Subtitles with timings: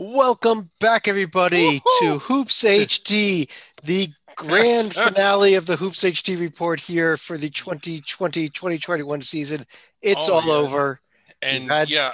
[0.00, 2.06] Welcome back, everybody, Woo-hoo!
[2.06, 3.50] to Hoops HD,
[3.82, 9.66] the grand finale of the Hoops HD report here for the 2020 2021 season.
[10.00, 10.52] It's oh, all yeah.
[10.52, 11.00] over.
[11.42, 12.12] And had- yeah,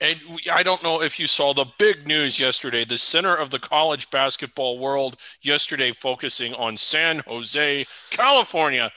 [0.00, 0.20] and
[0.52, 2.84] I don't know if you saw the big news yesterday.
[2.84, 8.92] The center of the college basketball world yesterday focusing on San Jose, California,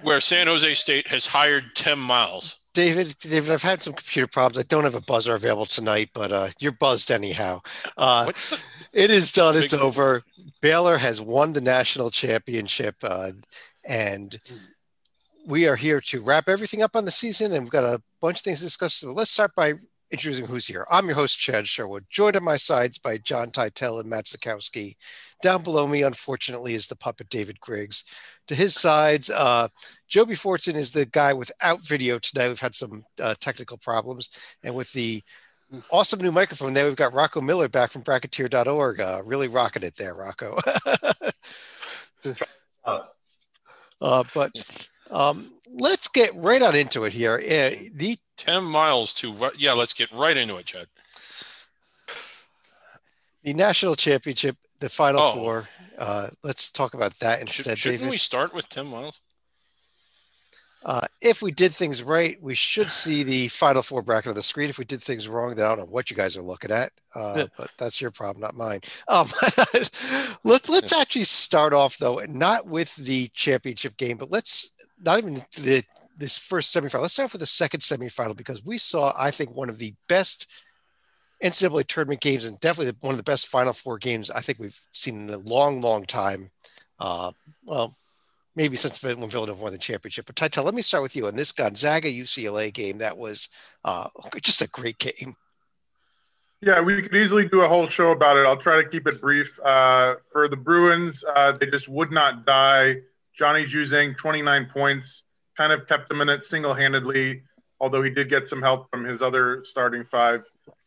[0.00, 2.56] where San Jose State has hired Tim Miles.
[2.74, 4.58] David, David, I've had some computer problems.
[4.58, 7.60] I don't have a buzzer available tonight, but uh, you're buzzed anyhow.
[7.96, 8.32] Uh,
[8.92, 9.56] it is done.
[9.56, 10.22] It's over.
[10.60, 13.32] Baylor has won the national championship, uh,
[13.84, 14.40] and
[15.46, 17.52] we are here to wrap everything up on the season.
[17.52, 18.94] And we've got a bunch of things to discuss.
[18.94, 19.74] So let's start by
[20.10, 20.86] introducing who's here.
[20.90, 24.96] I'm your host, Chad Sherwood, joined on my sides by John Titel and Matt Zakowski.
[25.42, 28.04] Down below me, unfortunately, is the puppet David Griggs.
[28.48, 29.68] To his sides, uh,
[30.08, 32.48] Joby Fortson is the guy without video today.
[32.48, 34.30] We've had some uh, technical problems.
[34.62, 35.22] And with the
[35.90, 39.00] awesome new microphone there, we've got Rocco Miller back from bracketeer.org.
[39.00, 40.58] Uh, really rocking it there, Rocco.
[44.00, 44.52] uh, but
[45.10, 47.34] um, let's get right on into it here.
[47.34, 50.86] Uh, the Tim Miles to, yeah, let's get right into it, Chad.
[53.42, 55.34] The national championship, the final oh.
[55.34, 55.68] four.
[55.98, 57.78] Uh, let's talk about that instead.
[57.78, 59.20] Should, not we start with Tim miles?
[60.84, 64.42] Uh, if we did things right, we should see the final four bracket on the
[64.42, 64.68] screen.
[64.68, 66.92] If we did things wrong, then I don't know what you guys are looking at,
[67.14, 68.80] uh, but that's your problem, not mine.
[69.06, 69.28] Um,
[70.44, 74.70] let, let's actually start off though, not with the championship game, but let's
[75.00, 75.84] not even the
[76.16, 77.02] this first semifinal.
[77.02, 80.48] Let's start with the second semifinal because we saw, I think, one of the best
[81.42, 84.80] NCAA tournament games and definitely one of the best Final Four games I think we've
[84.92, 86.50] seen in a long, long time.
[86.98, 87.32] Uh,
[87.64, 87.96] well,
[88.54, 90.26] maybe since when Villanova won the championship.
[90.26, 92.98] But Titel, let me start with you on this Gonzaga UCLA game.
[92.98, 93.48] That was
[93.84, 94.08] uh,
[94.42, 95.34] just a great game.
[96.60, 98.46] Yeah, we could easily do a whole show about it.
[98.46, 99.58] I'll try to keep it brief.
[99.60, 102.98] Uh, for the Bruins, uh, they just would not die.
[103.36, 105.24] Johnny Juzang, 29 points,
[105.56, 107.42] kind of kept them in it single handedly,
[107.80, 110.44] although he did get some help from his other starting five.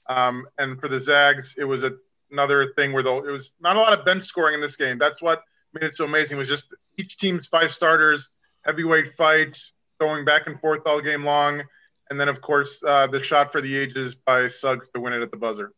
[0.07, 1.93] Um, and for the Zags, it was a,
[2.31, 4.97] another thing where though it was not a lot of bench scoring in this game.
[4.97, 5.43] That's what
[5.73, 6.37] made it so amazing.
[6.37, 8.29] Was just each team's five starters,
[8.63, 11.63] heavyweight fights, going back and forth all game long,
[12.09, 15.21] and then of course uh, the shot for the ages by Suggs to win it
[15.21, 15.71] at the buzzer.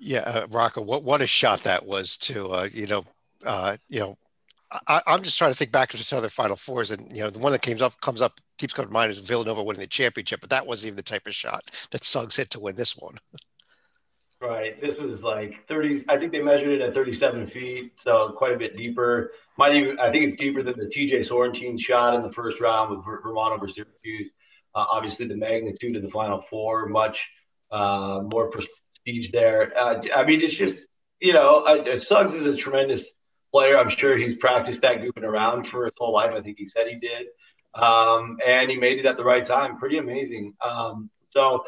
[0.00, 3.04] Yeah, uh, Rocco, what what a shot that was to uh, you know
[3.44, 4.18] uh, you know
[4.70, 7.30] I, am just trying to think back to some other Final Fours, and you know,
[7.30, 9.86] the one that comes up comes up keeps coming to mind is Villanova winning the
[9.86, 12.96] championship, but that wasn't even the type of shot that Suggs hit to win this
[12.96, 13.18] one.
[14.40, 14.80] Right.
[14.80, 16.04] This was like 30.
[16.08, 19.32] I think they measured it at 37 feet, so quite a bit deeper.
[19.56, 19.98] Might even.
[19.98, 23.54] I think it's deeper than the TJ Sorrentine shot in the first round with Vermont
[23.54, 24.30] over Syracuse.
[24.76, 27.28] Uh, obviously, the magnitude of the Final Four, much
[27.72, 29.76] uh, more prestige there.
[29.76, 30.76] Uh, I mean, it's just
[31.20, 33.10] you know, Suggs is a tremendous
[33.52, 33.78] player.
[33.78, 36.32] I'm sure he's practiced that goofing around for his whole life.
[36.34, 37.26] I think he said he did.
[37.74, 39.78] Um, and he made it at the right time.
[39.78, 40.54] Pretty amazing.
[40.64, 41.64] Um, so,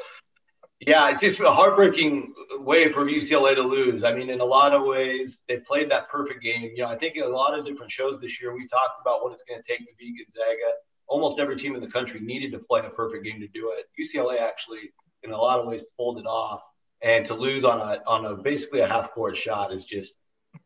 [0.81, 4.03] yeah, it's just a heartbreaking way for UCLA to lose.
[4.03, 6.71] I mean, in a lot of ways, they played that perfect game.
[6.75, 9.23] You know, I think in a lot of different shows this year, we talked about
[9.23, 10.73] what it's going to take to beat Gonzaga.
[11.07, 13.87] Almost every team in the country needed to play a perfect game to do it.
[14.01, 14.93] UCLA actually,
[15.23, 16.63] in a lot of ways, pulled it off.
[17.03, 20.13] And to lose on a on a basically a half court shot is just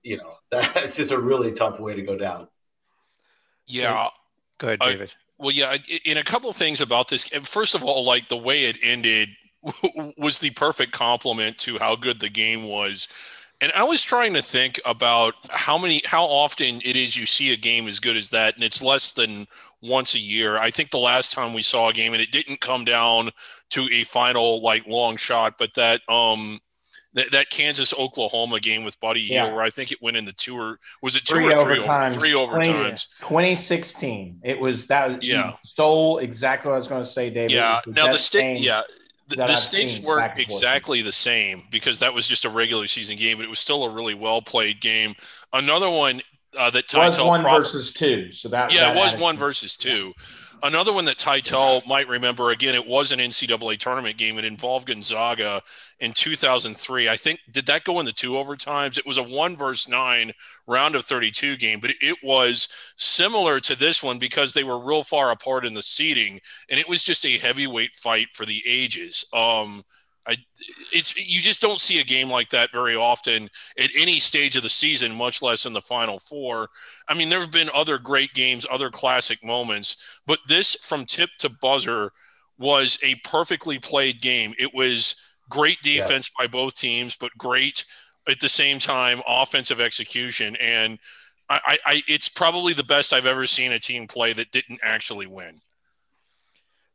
[0.04, 2.46] you know, that's just a really tough way to go down.
[3.66, 4.08] Yeah.
[4.58, 5.08] Go ahead, David.
[5.10, 7.26] Uh, well, yeah, in a couple of things about this.
[7.42, 9.30] First of all, like the way it ended
[10.16, 13.08] was the perfect compliment to how good the game was.
[13.60, 17.52] And I was trying to think about how many, how often it is you see
[17.52, 19.46] a game as good as that, and it's less than
[19.80, 20.58] once a year.
[20.58, 23.30] I think the last time we saw a game, and it didn't come down
[23.70, 26.60] to a final like long shot, but that um
[27.14, 29.44] that, that Kansas Oklahoma game with Buddy yeah.
[29.44, 31.62] Hield, where I think it went in the two or was it two three or
[31.62, 32.14] three overtimes?
[32.14, 33.06] Three overtimes.
[33.20, 34.40] 2016.
[34.42, 35.52] It was that was yeah.
[35.64, 37.52] stole exactly what I was going to say, David.
[37.52, 37.80] Yeah.
[37.86, 38.82] Now the state, yeah.
[39.26, 43.38] The, the stakes weren't exactly the same because that was just a regular season game,
[43.38, 45.14] but it was still a really well played game.
[45.50, 46.20] Another one
[46.58, 48.30] uh, that was one versus two.
[48.32, 50.12] So that yeah, that it was one versus two.
[50.16, 50.24] Yeah.
[50.64, 54.38] Another one that Titel might remember again, it was an NCAA tournament game.
[54.38, 55.62] It involved Gonzaga
[56.00, 57.06] in 2003.
[57.06, 58.96] I think did that go in the two overtimes?
[58.96, 60.32] It was a one versus nine
[60.66, 65.02] round of 32 game, but it was similar to this one because they were real
[65.02, 66.40] far apart in the seating,
[66.70, 69.22] and it was just a heavyweight fight for the ages.
[69.34, 69.84] Um,
[70.26, 70.36] I,
[70.92, 74.62] it's you just don't see a game like that very often at any stage of
[74.62, 76.70] the season, much less in the Final Four.
[77.08, 81.30] I mean, there have been other great games, other classic moments, but this from tip
[81.40, 82.12] to buzzer
[82.58, 84.54] was a perfectly played game.
[84.58, 85.16] It was
[85.48, 86.44] Great defense yeah.
[86.44, 87.84] by both teams, but great
[88.28, 90.56] at the same time offensive execution.
[90.56, 90.98] And
[91.50, 95.26] I, I, it's probably the best I've ever seen a team play that didn't actually
[95.26, 95.60] win.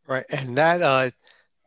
[0.08, 1.12] Right, and that uh,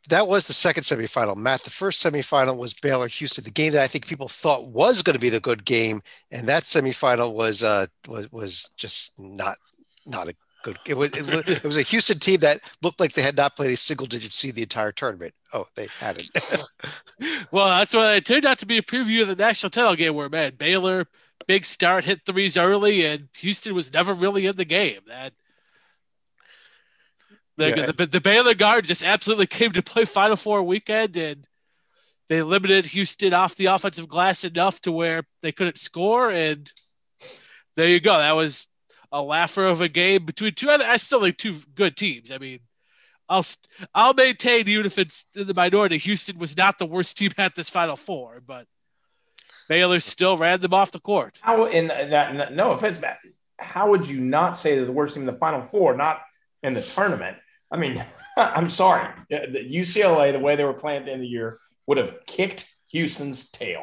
[0.08, 1.36] that was the second semifinal.
[1.36, 5.02] Matt, the first semifinal was Baylor Houston, the game that I think people thought was
[5.02, 9.58] going to be the good game, and that semifinal was uh, was was just not
[10.06, 10.78] not a good.
[10.86, 13.76] It was it, was a Houston team that looked like they had not played a
[13.76, 15.34] single digit seed the entire tournament.
[15.52, 16.30] Oh, they hadn't.
[17.50, 20.14] well, that's what it turned out to be a preview of the national title game
[20.14, 21.06] where man Baylor
[21.46, 25.00] big start hit threes early, and Houston was never really in the game.
[25.06, 25.32] That
[27.56, 27.86] the, yeah.
[27.86, 31.46] the, the, Baylor guards just absolutely came to play Final Four weekend, and
[32.28, 36.30] they limited Houston off the offensive glass enough to where they couldn't score.
[36.30, 36.70] And
[37.76, 38.16] there you go.
[38.16, 38.68] That was
[39.10, 40.84] a laugher of a game between two other.
[40.84, 42.30] I still think two good teams.
[42.30, 42.60] I mean,
[43.28, 43.44] I'll
[43.94, 47.54] I'll maintain even if it's in the minority, Houston was not the worst team at
[47.54, 48.66] this Final Four, but
[49.68, 51.38] Baylor still ran them off the court.
[51.42, 53.18] How in that no offense, Matt.
[53.58, 56.22] How would you not say they're the worst team in the Final Four, not
[56.62, 57.36] in the tournament?
[57.70, 58.04] I mean,
[58.36, 59.08] I'm sorry.
[59.30, 62.26] The UCLA, the way they were playing at the end of the year, would have
[62.26, 63.82] kicked Houston's tail.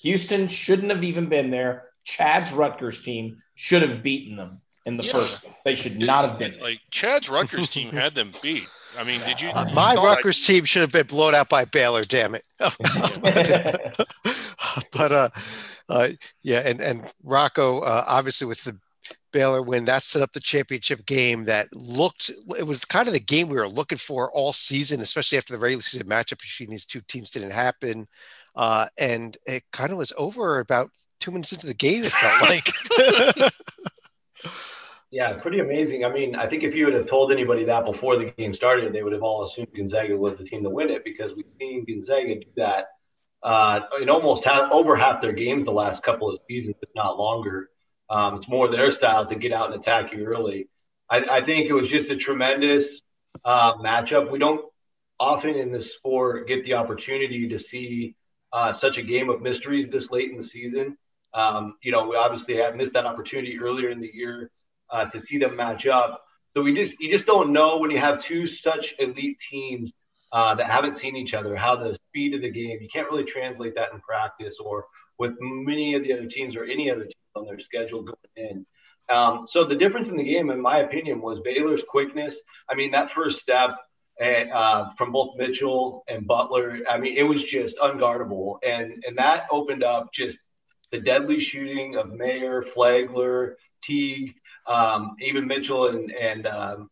[0.00, 1.90] Houston shouldn't have even been there.
[2.04, 5.12] Chad's Rutgers team should have beaten them in the yeah.
[5.12, 5.44] first.
[5.64, 6.58] They should not have been.
[6.60, 8.68] Like Chad's Rutgers team had them beat.
[8.96, 9.50] I mean, did you?
[9.50, 12.02] Uh, my Rutgers I, team should have been blown out by Baylor.
[12.02, 12.46] Damn it!
[14.92, 15.28] but uh,
[15.88, 16.08] uh,
[16.42, 18.78] yeah, and and Rocco uh, obviously with the
[19.36, 23.20] Baylor win that set up the championship game that looked it was kind of the
[23.20, 26.86] game we were looking for all season, especially after the regular season matchup between these
[26.86, 28.06] two teams didn't happen,
[28.54, 30.90] uh, and it kind of was over about
[31.20, 32.04] two minutes into the game.
[32.04, 33.52] It felt like.
[35.12, 36.04] Yeah, pretty amazing.
[36.04, 38.92] I mean, I think if you would have told anybody that before the game started,
[38.92, 41.84] they would have all assumed Gonzaga was the team to win it because we've seen
[41.86, 42.88] Gonzaga do that
[43.42, 47.16] uh, in almost half, over half their games the last couple of seasons, if not
[47.18, 47.70] longer.
[48.08, 50.68] Um, it's more their style to get out and attack you early.
[51.10, 53.00] I, I think it was just a tremendous
[53.44, 54.30] uh, matchup.
[54.30, 54.64] We don't
[55.18, 58.16] often in this sport get the opportunity to see
[58.52, 60.96] uh, such a game of mysteries this late in the season.
[61.34, 64.50] Um, you know, we obviously have missed that opportunity earlier in the year
[64.90, 66.22] uh, to see them match up.
[66.54, 69.92] So we just you just don't know when you have two such elite teams
[70.32, 73.24] uh, that haven't seen each other how the speed of the game you can't really
[73.24, 74.86] translate that in practice or
[75.18, 78.66] with many of the other teams or any other teams on their schedule going in.
[79.08, 82.36] Um, so the difference in the game, in my opinion, was Baylor's quickness.
[82.68, 83.76] I mean, that first step
[84.20, 89.16] and, uh, from both Mitchell and Butler, I mean, it was just unguardable, and and
[89.18, 90.38] that opened up just
[90.90, 94.34] the deadly shooting of Mayer, Flagler, Teague,
[94.66, 96.90] um, even Mitchell and and um,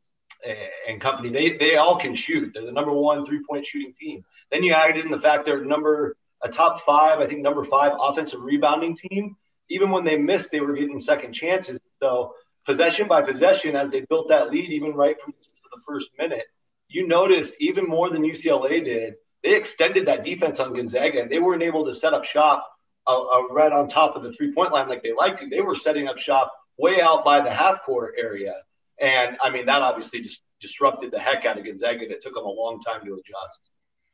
[0.89, 1.31] and company.
[1.31, 2.53] They they all can shoot.
[2.55, 4.25] They're the number one three point shooting team.
[4.53, 7.93] Then you add in the fact they're number a top five, I think number five
[7.99, 9.37] offensive rebounding team.
[9.71, 11.81] Even when they missed, they were getting second chances.
[12.01, 12.35] So
[12.67, 15.35] possession by possession, as they built that lead, even right from
[15.73, 16.47] the first minute,
[16.89, 19.15] you noticed even more than UCLA did.
[19.43, 22.67] They extended that defense on Gonzaga, and they weren't able to set up shop
[23.07, 25.49] uh, uh, right on top of the three point line like they like to.
[25.49, 28.55] They were setting up shop way out by the half court area.
[29.01, 32.03] And I mean, that obviously just disrupted the heck out of Gonzaga.
[32.03, 33.61] And it took them a long time to adjust.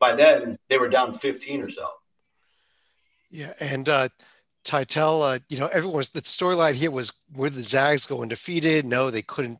[0.01, 1.89] By then, they were down 15 or so.
[3.31, 3.53] Yeah.
[3.61, 4.09] And, uh,
[4.65, 8.85] Titel, uh, you know, everyone's the storyline here was were the Zags go undefeated?
[8.85, 9.59] No, they couldn't.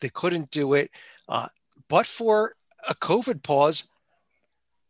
[0.00, 0.90] They couldn't do it.
[1.28, 1.48] Uh,
[1.88, 2.54] but for
[2.88, 3.84] a COVID pause,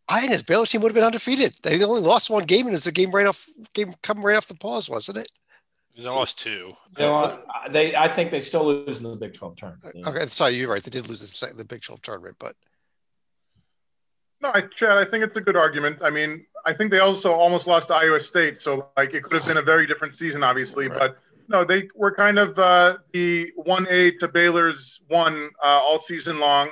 [0.09, 1.57] I think his Baylor team would have been undefeated.
[1.63, 4.37] They only lost one game, and it was a game right off game coming right
[4.37, 5.31] off the pause, wasn't it?
[5.97, 6.73] They lost two.
[6.95, 10.07] They, lost, they, I think they still lose in the Big Twelve tournament.
[10.07, 10.83] Okay, sorry, you're right.
[10.83, 12.57] They did lose the, the Big Twelve tournament, but
[14.41, 15.99] no, I, Chad, I think it's a good argument.
[16.03, 19.35] I mean, I think they also almost lost to Iowa State, so like it could
[19.35, 20.89] have been a very different season, obviously.
[20.89, 20.99] Right.
[20.99, 26.01] But no, they were kind of uh, the one A to Baylor's one uh, all
[26.01, 26.71] season long,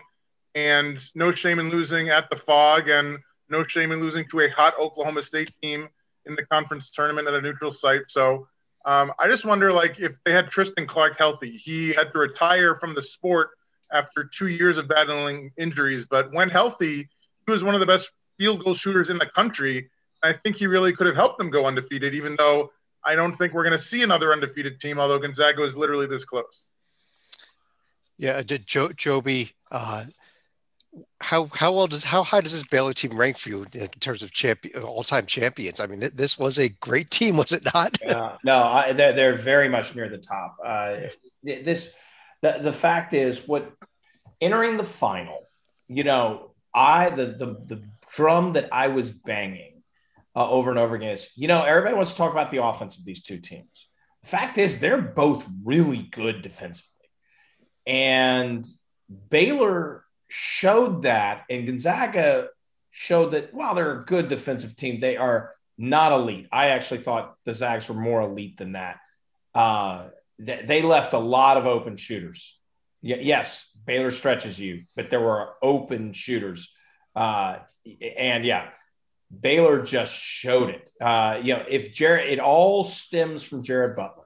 [0.54, 3.18] and no shame in losing at the Phog, and
[3.48, 5.88] no shame in losing to a hot Oklahoma State team
[6.26, 8.02] in the conference tournament at a neutral site.
[8.08, 8.46] So
[8.84, 12.76] um, I just wonder, like, if they had Tristan Clark healthy, he had to retire
[12.76, 13.50] from the sport
[13.90, 17.08] after two years of battling injuries, but when healthy,
[17.46, 19.90] he was one of the best field goal shooters in the country.
[20.22, 22.70] I think he really could have helped them go undefeated, even though
[23.04, 26.24] I don't think we're going to see another undefeated team, although Gonzaga is literally this
[26.24, 26.66] close.
[28.16, 30.06] Yeah, did jo- Joby, uh,
[31.20, 34.22] how how well does how high does this Baylor team rank for you in terms
[34.22, 35.78] of champion all time champions?
[35.78, 37.96] I mean, th- this was a great team, was it not?
[38.04, 40.56] yeah, no, I, they're, they're very much near the top.
[40.64, 40.96] Uh,
[41.42, 41.92] this
[42.42, 43.72] the the fact is what
[44.40, 45.46] entering the final.
[45.88, 47.82] You know, I the the the
[48.14, 49.82] drum that I was banging
[50.34, 52.98] uh, over and over again is, you know, everybody wants to talk about the offense
[52.98, 53.88] of these two teams.
[54.22, 56.94] The fact is, they're both really good defensively.
[57.86, 58.66] And
[59.30, 62.48] Baylor showed that, and Gonzaga
[62.90, 66.48] showed that while they're a good defensive team, they are not elite.
[66.52, 68.98] I actually thought the Zags were more elite than that.
[69.54, 72.58] Uh, they left a lot of open shooters.
[73.00, 76.70] yes, Baylor stretches you, but there were open shooters.
[77.16, 77.58] Uh,
[78.16, 78.68] and yeah,
[79.40, 80.90] Baylor just showed it.
[81.00, 84.24] Uh, you know, if Jared, it all stems from Jared Butler.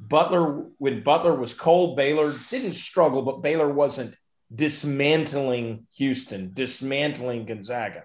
[0.00, 4.16] Butler, when Butler was cold, Baylor didn't struggle, but Baylor wasn't
[4.52, 8.04] dismantling Houston, dismantling Gonzaga.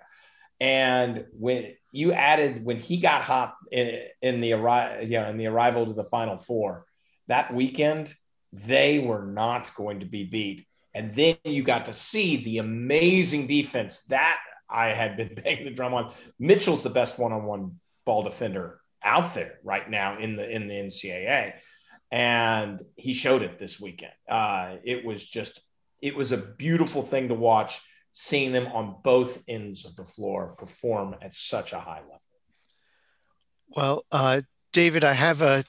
[0.59, 5.37] And when you added when he got hot in, in the arrival, you know, in
[5.37, 6.85] the arrival to the Final Four
[7.27, 8.13] that weekend,
[8.53, 10.65] they were not going to be beat.
[10.93, 14.37] And then you got to see the amazing defense that
[14.69, 16.11] I had been banging the drum on.
[16.39, 21.53] Mitchell's the best one-on-one ball defender out there right now in the in the NCAA,
[22.11, 24.13] and he showed it this weekend.
[24.29, 25.61] Uh, it was just
[26.01, 27.81] it was a beautiful thing to watch
[28.11, 32.21] seeing them on both ends of the floor perform at such a high level.
[33.69, 34.41] Well, uh,
[34.73, 35.63] David, I have a.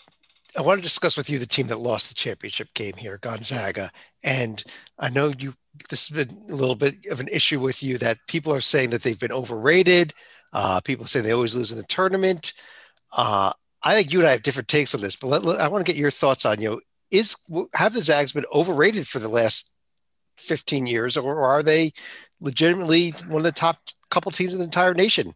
[0.57, 3.91] I want to discuss with you the team that lost the championship game here, Gonzaga,
[4.23, 4.63] and
[4.99, 5.55] I know you.
[5.91, 8.91] This has been a little bit of an issue with you that people are saying
[8.91, 10.13] that they've been overrated.
[10.53, 12.53] Uh, people say they always lose in the tournament.
[13.13, 13.53] Uh,
[13.83, 15.87] I think you and I have different takes on this, but let, let, I want
[15.87, 16.71] to get your thoughts on you.
[16.71, 17.37] Know, is
[17.75, 19.73] have the Zags been overrated for the last
[20.39, 21.93] 15 years, or are they
[22.41, 23.79] legitimately one of the top
[24.11, 25.33] couple teams in the entire nation?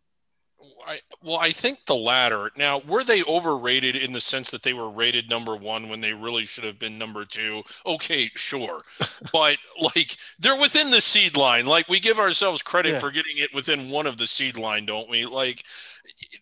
[0.87, 2.51] I, well, I think the latter.
[2.57, 6.13] Now, were they overrated in the sense that they were rated number one when they
[6.13, 7.63] really should have been number two?
[7.87, 8.83] Okay, sure.
[9.33, 11.67] but like they're within the seed line.
[11.67, 12.99] Like we give ourselves credit yeah.
[12.99, 15.25] for getting it within one of the seed line, don't we?
[15.25, 15.65] Like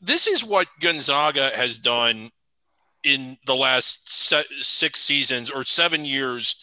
[0.01, 2.31] this is what Gonzaga has done
[3.03, 4.11] in the last
[4.63, 6.63] six seasons or seven years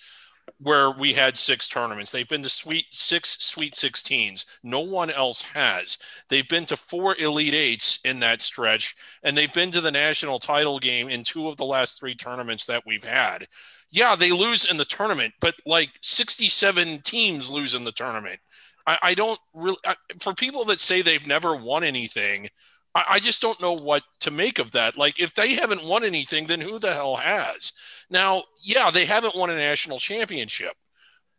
[0.60, 2.12] where we had six tournaments.
[2.12, 4.46] They've been to sweet six sweet 16s.
[4.64, 5.98] No one else has.
[6.30, 10.40] They've been to four elite eights in that stretch, and they've been to the national
[10.40, 13.48] title game in two of the last three tournaments that we've had.
[13.90, 18.40] Yeah, they lose in the tournament, but like 67 teams lose in the tournament.
[18.86, 22.50] I, I don't really, I, for people that say they've never won anything,
[22.96, 24.98] I, I just don't know what to make of that.
[24.98, 27.74] Like, if they haven't won anything, then who the hell has?
[28.10, 30.74] Now, yeah, they haven't won a national championship,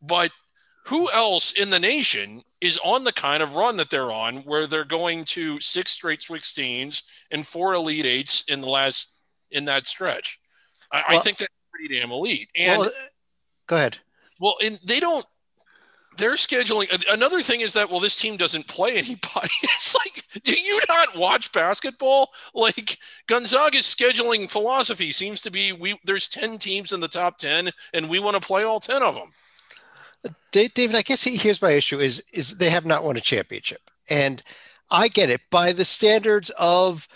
[0.02, 0.30] but
[0.86, 4.66] who else in the nation is on the kind of run that they're on where
[4.66, 9.14] they're going to six straight 16s and four elite eights in the last
[9.50, 10.38] in that stretch?
[10.90, 12.48] I, well, I think that's pretty damn elite.
[12.56, 12.90] And well,
[13.66, 13.98] go ahead.
[14.40, 15.26] Well, and they don't
[16.18, 19.48] they're scheduling another thing is that well this team doesn't play anybody.
[19.62, 22.30] It's like do you not watch basketball?
[22.54, 25.12] Like gonzaga's scheduling philosophy.
[25.12, 28.46] Seems to be we there's 10 teams in the top 10 and we want to
[28.46, 29.30] play all 10 of them
[30.50, 33.90] david i guess here's my issue is is they have not won a championship.
[34.10, 34.42] And
[34.90, 35.40] i get it.
[35.50, 37.08] By the standards of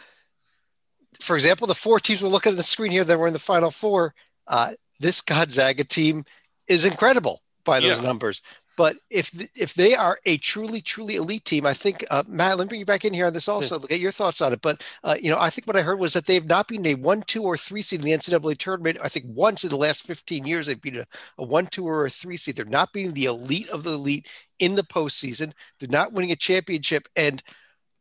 [1.21, 3.39] for example the four teams we're looking at the screen here that were in the
[3.39, 4.15] final four
[4.49, 6.25] uh, this gonzaga team
[6.69, 8.07] is incredible by those yeah.
[8.07, 8.43] numbers
[8.77, 12.65] but if if they are a truly truly elite team, I think uh, Matt, let
[12.65, 13.79] me bring you back in here on this also.
[13.79, 14.63] Get your thoughts on it.
[14.63, 16.95] But uh, you know, I think what I heard was that they've not been a
[16.95, 18.99] one, two, or three seed in the NCAA tournament.
[19.03, 21.07] I think once in the last fifteen years they've been a,
[21.39, 22.57] a one, two, or a three seed.
[22.57, 24.27] They're not being the elite of the elite
[24.59, 25.53] in the postseason.
[25.79, 27.43] They're not winning a championship, and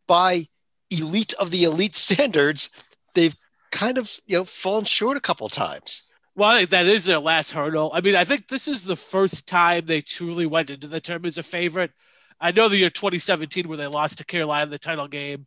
[0.08, 0.48] by
[0.90, 2.70] elite of the elite standards,
[3.14, 3.36] they've
[3.72, 6.11] kind of you know fallen short a couple times.
[6.36, 7.92] Well, I think that is their last hurdle.
[7.94, 11.26] I mean, I think this is the first time they truly went into the term
[11.26, 11.92] as a favorite.
[12.40, 15.46] I know the year 2017 where they lost to Carolina in the title game,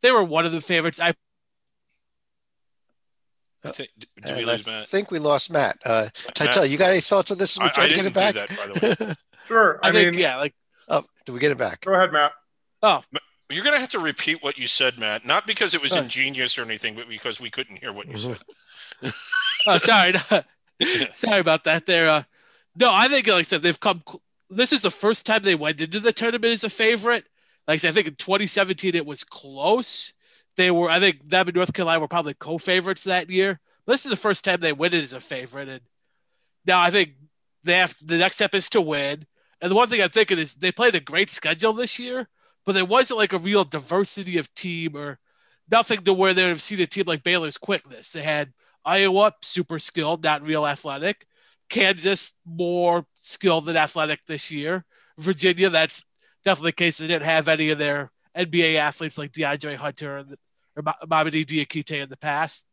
[0.00, 0.98] they were one of the favorites.
[0.98, 1.14] I
[3.64, 4.86] I think, did we lose I Matt?
[4.88, 5.78] think we lost Matt.
[5.84, 7.58] Uh, Titel, you got any thoughts on this?
[7.58, 8.34] We try to get it back.
[8.34, 9.78] That, sure.
[9.84, 10.54] I, I mean, think, yeah, like.
[10.88, 11.82] Oh, do we get it back?
[11.82, 12.32] Go ahead, Matt.
[12.82, 13.04] Oh,
[13.50, 15.24] you're going to have to repeat what you said, Matt.
[15.24, 18.38] Not because it was ingenious or anything, but because we couldn't hear what you said.
[19.66, 20.14] oh, sorry,
[21.12, 21.86] sorry about that.
[21.86, 22.08] There.
[22.08, 22.22] Uh,
[22.76, 24.02] no, I think, like I said, they've come.
[24.50, 27.24] This is the first time they went into the tournament as a favorite.
[27.66, 30.12] Like I said, I think in 2017 it was close.
[30.56, 33.60] They were, I think, them and North Carolina were probably co-favorites that year.
[33.86, 35.80] But this is the first time they win it as a favorite, and
[36.66, 37.14] now I think
[37.64, 39.26] they have the next step is to win.
[39.60, 42.28] And the one thing I'm thinking is they played a great schedule this year,
[42.66, 45.18] but there wasn't like a real diversity of team or
[45.70, 48.12] nothing to where they would have seen a team like Baylor's quickness.
[48.12, 48.52] They had
[48.84, 51.24] Iowa, super skilled, not real athletic.
[51.68, 54.84] Kansas, more skilled than athletic this year.
[55.18, 56.04] Virginia, that's
[56.44, 56.98] definitely the case.
[56.98, 60.36] They didn't have any of their NBA athletes like DeAndre Hunter and
[60.76, 62.66] or Mamadi Diakite in the past.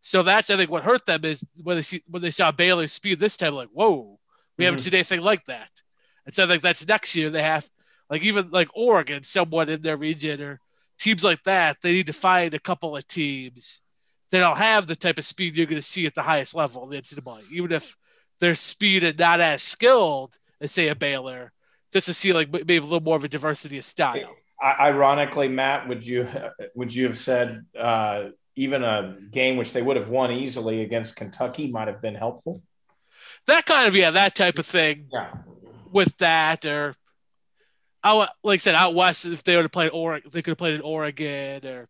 [0.00, 2.92] So that's I think what hurt them is when they see when they saw Baylor's
[2.92, 4.18] speed this time, like whoa,
[4.56, 4.64] we mm-hmm.
[4.64, 5.70] haven't seen anything like that.
[6.24, 7.68] And so I think that's next year they have
[8.10, 10.60] like even like Oregon, someone in their region or
[10.98, 13.80] teams like that, they need to find a couple of teams
[14.30, 16.84] that don't have the type of speed you're going to see at the highest level
[16.84, 17.96] in the NCAA, even if
[18.40, 21.52] they're speed and not as skilled as say a Baylor,
[21.92, 24.34] just to see like maybe a little more of a diversity of style.
[24.62, 26.26] Ironically, Matt, would you
[26.74, 31.16] would you have said uh, even a game which they would have won easily against
[31.16, 32.62] Kentucky might have been helpful?
[33.46, 35.08] That kind of yeah, that type of thing.
[35.12, 35.32] Yeah.
[35.92, 36.96] With that, or
[38.02, 40.58] out, like I said, out west, if they would have played Oregon, they could have
[40.58, 41.88] played in Oregon or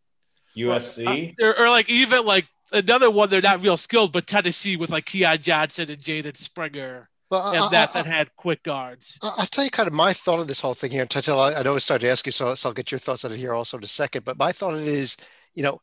[0.56, 3.28] USC, uh, or, or, like even like another one.
[3.28, 7.08] They're not real skilled, but Tennessee with like Keon Johnson and Jaden Springer.
[7.30, 9.18] Well, uh, and I, that I, that had quick guards.
[9.22, 11.02] I'll tell you kind of my thought of this whole thing here.
[11.02, 13.24] Until I, I know I started to ask you, so, so I'll get your thoughts
[13.24, 14.24] on it here also in a second.
[14.24, 15.16] But my thought on it is,
[15.54, 15.80] you know,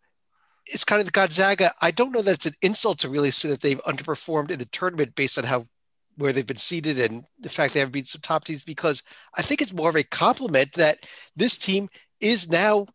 [0.66, 1.72] it's kind of the Gonzaga.
[1.82, 4.66] I don't know that it's an insult to really say that they've underperformed in the
[4.66, 5.68] tournament based on how
[6.16, 9.02] where they've been seated and the fact they haven't beat some top teams because
[9.36, 11.00] I think it's more of a compliment that
[11.36, 11.90] this team
[12.22, 12.86] is now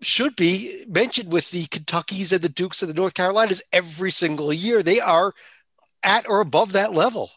[0.00, 4.52] should be mentioned with the Kentuckies and the Dukes and the North Carolinas every single
[4.52, 4.82] year.
[4.82, 5.34] They are
[6.02, 7.30] at or above that level.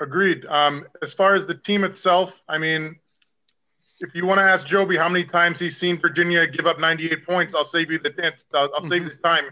[0.00, 0.44] Agreed.
[0.46, 2.96] Um, as far as the team itself, I mean,
[4.00, 7.24] if you want to ask Joby how many times he's seen Virginia give up 98
[7.24, 9.44] points, I'll save you the I'll, I'll save you the time.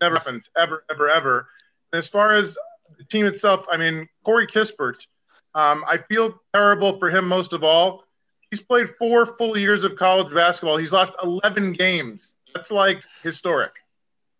[0.00, 1.48] Never happened, ever, ever, ever.
[1.92, 2.58] And as far as
[2.98, 5.06] the team itself, I mean, Corey Kispert,
[5.54, 8.04] um, I feel terrible for him most of all.
[8.54, 10.76] He's played four full years of college basketball.
[10.76, 12.36] He's lost 11 games.
[12.54, 13.72] That's like historic.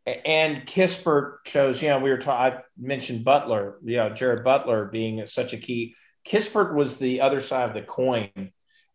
[0.06, 4.84] And Kispert shows, you know, we were talking, I mentioned Butler, you know, Jared Butler
[4.84, 5.96] being such a key.
[6.24, 8.52] Kispert was the other side of the coin,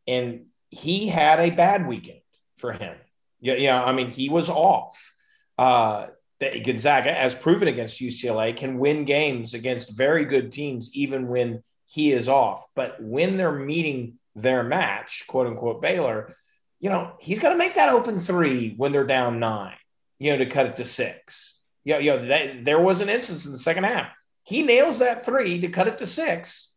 [0.08, 2.22] and he had a bad weekend
[2.56, 2.96] for him.
[3.42, 5.14] Yeah, you know, I mean, he was off.
[5.58, 6.08] Uh,
[6.40, 12.14] Gonzaga, as proven against UCLA, can win games against very good teams, even when he
[12.14, 12.64] is off.
[12.74, 16.34] But when they're meeting their match, quote unquote, Baylor,
[16.80, 19.76] you know, he's going to make that open three when they're down nine,
[20.18, 21.56] you know, to cut it to six.
[21.84, 24.12] You know, you know that, there was an instance in the second half.
[24.44, 26.74] He nails that three to cut it to six.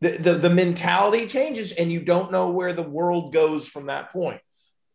[0.00, 4.12] The, the, the mentality changes, and you don't know where the world goes from that
[4.12, 4.40] point.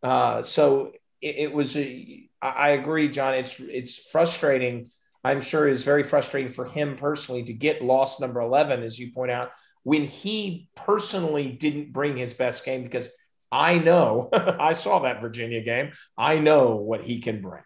[0.02, 3.34] Uh, so it, it was a, I agree, John.
[3.34, 4.90] It's it's frustrating.
[5.22, 9.12] I'm sure it's very frustrating for him personally to get lost number 11, as you
[9.12, 9.50] point out,
[9.82, 13.08] when he personally didn't bring his best game because
[13.50, 15.92] I know I saw that Virginia game.
[16.16, 17.62] I know what he can bring.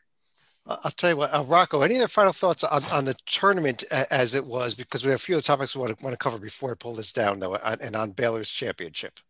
[0.67, 1.83] I'll tell you what, uh, Rocco.
[1.83, 4.75] Any other final thoughts on, on the tournament as it was?
[4.75, 6.75] Because we have a few other topics we want to, want to cover before I
[6.75, 9.21] pull this down, though, and on Baylor's championship.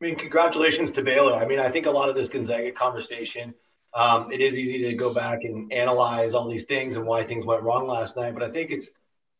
[0.00, 1.34] I mean, congratulations to Baylor.
[1.34, 3.54] I mean, I think a lot of this Gonzaga conversation
[3.94, 7.44] um, it is easy to go back and analyze all these things and why things
[7.44, 8.34] went wrong last night.
[8.34, 8.88] But I think it's,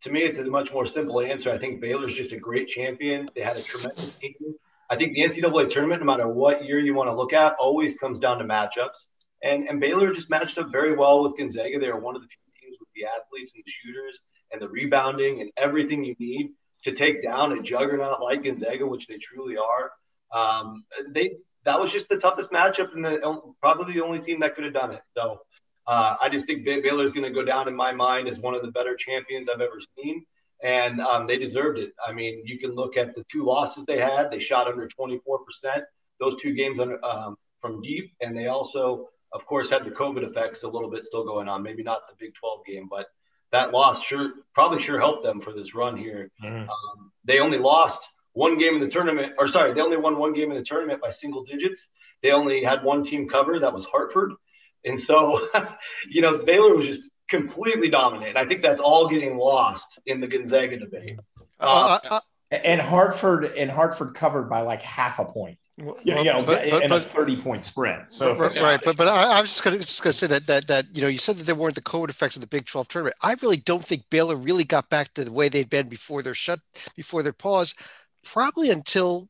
[0.03, 1.51] to me, it's a much more simple answer.
[1.51, 3.29] I think Baylor's just a great champion.
[3.35, 4.35] They had a tremendous team.
[4.89, 7.95] I think the NCAA tournament, no matter what year you want to look at, always
[7.97, 9.05] comes down to matchups.
[9.43, 11.79] And, and Baylor just matched up very well with Gonzaga.
[11.79, 14.19] They are one of the few teams with the athletes and the shooters
[14.53, 16.51] and the rebounding and everything you need
[16.85, 19.93] to take down a juggernaut like Gonzaga, which they truly are.
[20.33, 24.55] Um, they that was just the toughest matchup and the probably the only team that
[24.55, 25.03] could have done it.
[25.17, 25.41] So
[25.87, 28.55] uh, I just think Baylor is going to go down in my mind as one
[28.55, 30.25] of the better champions I've ever seen,
[30.63, 31.93] and um, they deserved it.
[32.07, 35.39] I mean, you can look at the two losses they had; they shot under 24
[35.45, 35.85] percent.
[36.19, 40.29] Those two games under, um, from deep, and they also, of course, had the COVID
[40.29, 41.63] effects a little bit still going on.
[41.63, 43.07] Maybe not the Big 12 game, but
[43.53, 46.31] that loss sure probably sure helped them for this run here.
[46.43, 46.69] Mm-hmm.
[46.69, 50.33] Um, they only lost one game in the tournament, or sorry, they only won one
[50.33, 51.89] game in the tournament by single digits.
[52.23, 54.33] They only had one team cover, that was Hartford.
[54.85, 55.49] And so,
[56.09, 58.37] you know, Baylor was just completely dominant.
[58.37, 61.19] I think that's all getting lost in the Gonzaga debate.
[61.61, 65.59] Uh, uh, uh, and Hartford and Hartford covered by like half a point.
[65.79, 68.11] Well, you know, but, but, in but, a thirty-point spread.
[68.11, 68.63] So right, yeah.
[68.63, 68.81] right.
[68.85, 70.87] but but I, I was just going to just going to say that that that
[70.97, 73.17] you know you said that there weren't the COVID effects of the Big Twelve tournament.
[73.23, 76.35] I really don't think Baylor really got back to the way they'd been before their
[76.35, 76.59] shut
[76.97, 77.75] before their pause
[78.25, 79.29] probably until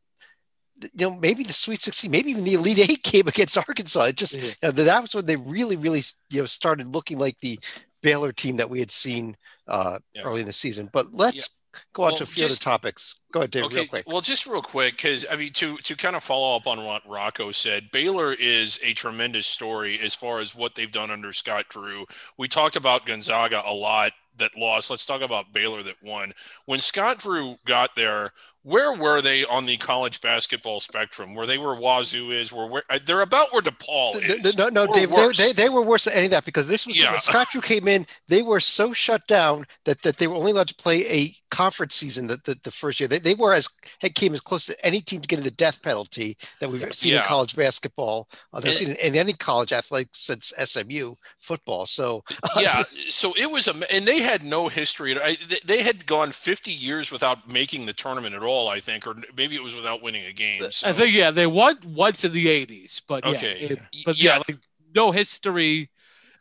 [0.83, 4.03] you know maybe the Sweet 16, maybe even the Elite Eight game against Arkansas.
[4.05, 4.47] It just mm-hmm.
[4.47, 7.59] you know, that was when they really, really you know started looking like the
[8.03, 9.37] Baylor team that we had seen
[9.69, 10.23] uh, yeah.
[10.23, 10.89] early in the season.
[10.93, 11.81] But let's yeah.
[11.93, 13.17] go on well, to a few just, other topics.
[13.33, 14.09] Go ahead, Dave, okay, real quick.
[14.09, 17.03] Well, just real quick, because I mean, to to kind of follow up on what
[17.09, 21.67] Rocco said, Baylor is a tremendous story as far as what they've done under Scott
[21.69, 22.07] Drew.
[22.39, 24.91] We talked about Gonzaga a lot that lost.
[24.91, 26.33] Let's talk about Baylor that won.
[26.67, 28.33] When Scott Drew got there,
[28.63, 31.35] where were they on the college basketball spectrum?
[31.35, 34.57] Where they were Wazoo is, where, where they're about where DePaul is.
[34.57, 37.01] No, no, Dave, they, they, they, were worse than any of that because this was
[37.01, 37.13] yeah.
[37.13, 38.07] when Scott Drew came in.
[38.29, 41.95] They were so shut down that, that they were only allowed to play a conference
[41.95, 43.09] season the, the, the first year.
[43.09, 43.67] They, they were as
[44.01, 47.13] had came as close to any team to getting the death penalty that we've seen
[47.13, 47.21] yeah.
[47.21, 48.29] in college basketball.
[48.53, 51.87] Uh, they've seen in, in, any college athletics since SMU football.
[51.87, 52.25] So
[52.59, 55.17] yeah, so it was a and they had no history.
[55.65, 59.17] They had gone 50 years without making the tournament at all all, I think, or
[59.37, 60.71] maybe it was without winning a game.
[60.71, 60.89] So.
[60.89, 64.37] I think yeah, they won once in the '80s, but okay, yeah, it, but yeah,
[64.37, 64.59] yeah, like
[64.95, 65.91] no history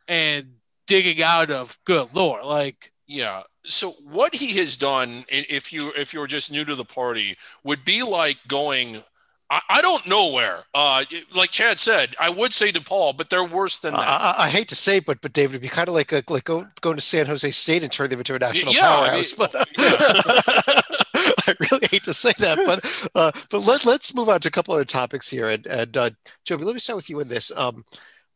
[0.07, 0.55] and
[0.87, 3.43] digging out of good lore, like yeah.
[3.65, 7.85] So what he has done, if you if you're just new to the party, would
[7.85, 9.03] be like going
[9.49, 10.59] I, I don't know where.
[10.73, 13.99] Uh, like Chad said, I would say DePaul, but they're worse than that.
[13.99, 16.43] I, I hate to say, but but David, it'd be kind of like a, like
[16.43, 19.33] go, going to San Jose State and turning them into a national yeah, powerhouse.
[19.39, 20.81] I mean, but yeah.
[21.47, 24.51] I really hate to say that, but uh, but let let's move on to a
[24.51, 25.49] couple other topics here.
[25.49, 26.09] And and uh,
[26.45, 27.51] Joby, let me start with you in this.
[27.55, 27.85] Um,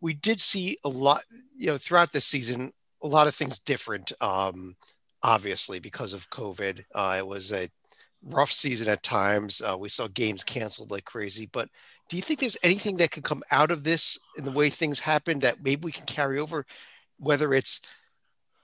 [0.01, 1.21] we did see a lot,
[1.57, 4.11] you know, throughout this season, a lot of things different.
[4.21, 4.75] Um,
[5.23, 7.69] obviously because of COVID, uh, it was a
[8.21, 9.61] rough season at times.
[9.61, 11.47] Uh, we saw games canceled like crazy.
[11.51, 11.69] But
[12.09, 14.99] do you think there's anything that could come out of this in the way things
[14.99, 16.65] happen that maybe we can carry over,
[17.17, 17.81] whether it's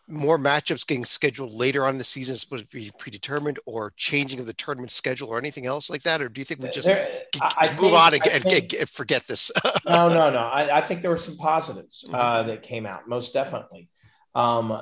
[0.10, 3.94] more matchups getting scheduled later on in the season is supposed to be predetermined or
[3.96, 6.22] changing of the tournament schedule or anything else like that?
[6.22, 7.08] Or do you think we just there,
[7.40, 9.52] move think, on and, think, and, forget this?
[9.86, 10.40] no, no, no.
[10.40, 12.50] I, I, think there were some positives uh, mm-hmm.
[12.50, 13.90] that came out, most definitely.
[14.34, 14.82] Um,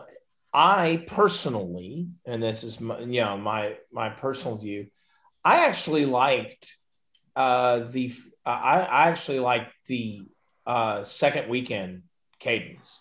[0.54, 4.88] I personally, and this is my, you know my my personal view,
[5.44, 6.78] I actually liked
[7.36, 8.14] uh, the
[8.46, 10.22] I, I actually liked the
[10.66, 12.04] uh, second weekend
[12.40, 13.00] cadence.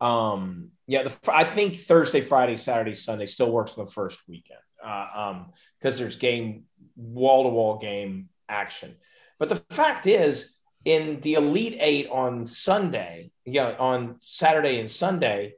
[0.00, 4.58] Um, yeah, the, I think Thursday, Friday, Saturday, Sunday still works for the first weekend
[4.82, 6.64] because uh, um, there's game
[6.96, 8.96] wall to wall game action.
[9.38, 15.54] But the fact is, in the Elite Eight on Sunday, yeah, on Saturday and Sunday,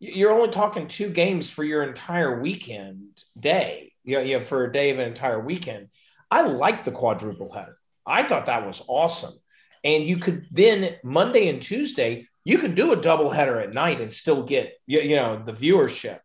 [0.00, 3.92] you're only talking two games for your entire weekend day.
[4.02, 5.88] You know, you know, for a day of an entire weekend.
[6.32, 7.78] I like the quadruple header.
[8.04, 9.34] I thought that was awesome.
[9.84, 14.00] And you could then Monday and Tuesday, you can do a double header at night
[14.00, 16.20] and still get you, you know the viewership.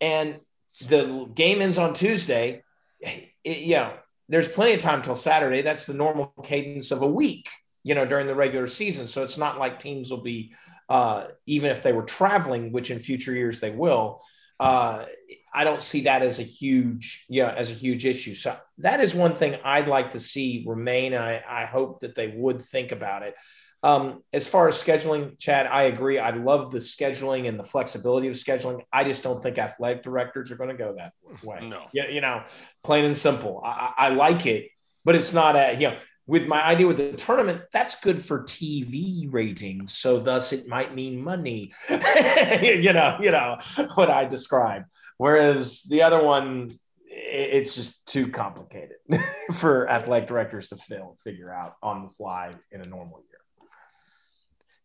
[0.00, 0.40] And
[0.86, 2.62] the game ends on Tuesday.
[3.00, 3.92] It, you know,
[4.28, 5.62] there's plenty of time till Saturday.
[5.62, 7.48] That's the normal cadence of a week,
[7.82, 9.06] you know, during the regular season.
[9.06, 10.52] So it's not like teams will be
[10.88, 14.20] uh, even if they were traveling, which in future years they will.
[14.58, 15.04] Uh,
[15.52, 18.34] I don't see that as a huge, yeah, as a huge issue.
[18.34, 21.14] So that is one thing I'd like to see remain.
[21.14, 23.34] I, I hope that they would think about it.
[23.82, 26.18] Um, as far as scheduling, Chad, I agree.
[26.18, 28.82] I love the scheduling and the flexibility of scheduling.
[28.92, 31.60] I just don't think athletic directors are going to go that way.
[31.68, 32.44] No, yeah, you know,
[32.82, 33.62] plain and simple.
[33.64, 34.68] I, I like it,
[35.04, 35.98] but it's not a you know
[36.30, 39.98] with my idea with the tournament, that's good for TV ratings.
[39.98, 41.72] So thus it might mean money.
[41.90, 43.58] you know, you know
[43.96, 44.84] what I describe.
[45.16, 48.98] Whereas the other one, it's just too complicated
[49.54, 53.40] for athletic directors to fill, figure out on the fly in a normal year.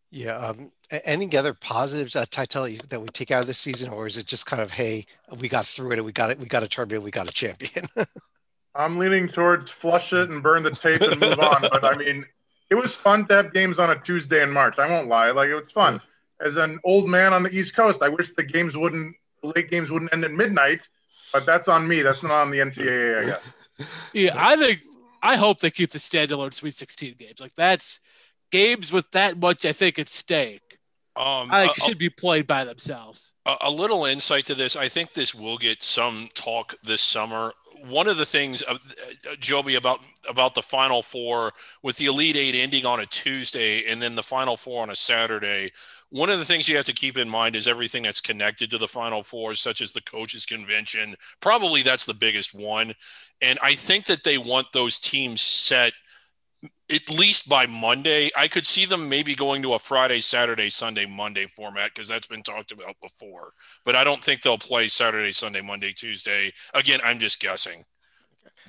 [0.09, 0.37] Yeah.
[0.37, 4.17] Um, any other positives, uh, Titel, that we take out of this season, or is
[4.17, 5.05] it just kind of, hey,
[5.37, 7.85] we got through it, we got it, we got a tournament, we got a champion?
[8.75, 11.61] I'm leaning towards flush it and burn the tape and move on.
[11.61, 12.17] But I mean,
[12.69, 14.77] it was fun to have games on a Tuesday in March.
[14.77, 15.31] I won't lie.
[15.31, 16.01] Like it was fun.
[16.41, 19.69] As an old man on the East Coast, I wish the games wouldn't, the late
[19.69, 20.89] games wouldn't end at midnight.
[21.31, 22.01] But that's on me.
[22.01, 23.41] That's not on the NCAA, I guess.
[24.13, 24.83] Yeah, I think
[25.21, 27.41] I hope they keep the standalone Sweet 16 games.
[27.41, 27.99] Like that's
[28.49, 30.77] games with that much, I think, at stake.
[31.17, 33.33] Um, I think uh, should be played by themselves.
[33.45, 34.77] A, a little insight to this.
[34.77, 37.53] I think this will get some talk this summer
[37.89, 38.77] one of the things, uh,
[39.39, 41.51] Joby, about about the Final Four
[41.83, 44.95] with the Elite Eight ending on a Tuesday and then the Final Four on a
[44.95, 45.71] Saturday.
[46.09, 48.77] One of the things you have to keep in mind is everything that's connected to
[48.77, 51.15] the Final Four, such as the coaches' convention.
[51.39, 52.93] Probably that's the biggest one,
[53.41, 55.93] and I think that they want those teams set
[56.91, 58.29] at least by Monday.
[58.35, 62.27] I could see them maybe going to a Friday, Saturday, Sunday, Monday format because that's
[62.27, 63.53] been talked about before.
[63.83, 66.53] But I don't think they'll play Saturday, Sunday, Monday, Tuesday.
[66.73, 67.85] Again, I'm just guessing.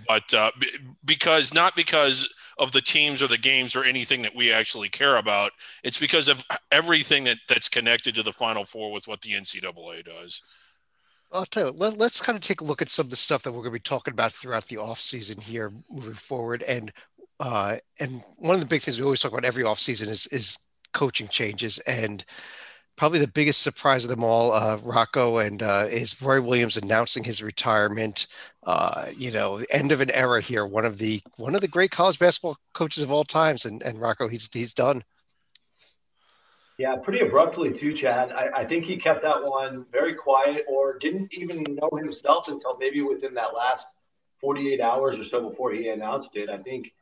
[0.07, 0.71] But uh, b-
[1.05, 5.17] because not because of the teams or the games or anything that we actually care
[5.17, 9.33] about, it's because of everything that, that's connected to the Final Four with what the
[9.33, 10.43] NCAA does.
[11.33, 13.43] I'll tell you, let, us kind of take a look at some of the stuff
[13.43, 16.63] that we're going to be talking about throughout the off season here moving forward.
[16.63, 16.93] And
[17.41, 20.59] uh, and one of the big things we always talk about every offseason is is
[20.93, 21.79] coaching changes.
[21.81, 22.25] And
[22.97, 27.25] probably the biggest surprise of them all, uh, Rocco, and uh, is Roy Williams announcing
[27.25, 28.27] his retirement.
[28.63, 30.67] Uh, you know, end of an era here.
[30.67, 34.01] One of the one of the great college basketball coaches of all times, and and
[34.01, 35.05] Rocco, he's he's done.
[36.79, 38.33] Yeah, pretty abruptly too, Chad.
[38.33, 42.77] I, I think he kept that one very quiet, or didn't even know himself until
[42.77, 43.87] maybe within that last
[44.41, 46.51] 48 hours or so before he announced it.
[46.51, 46.93] I think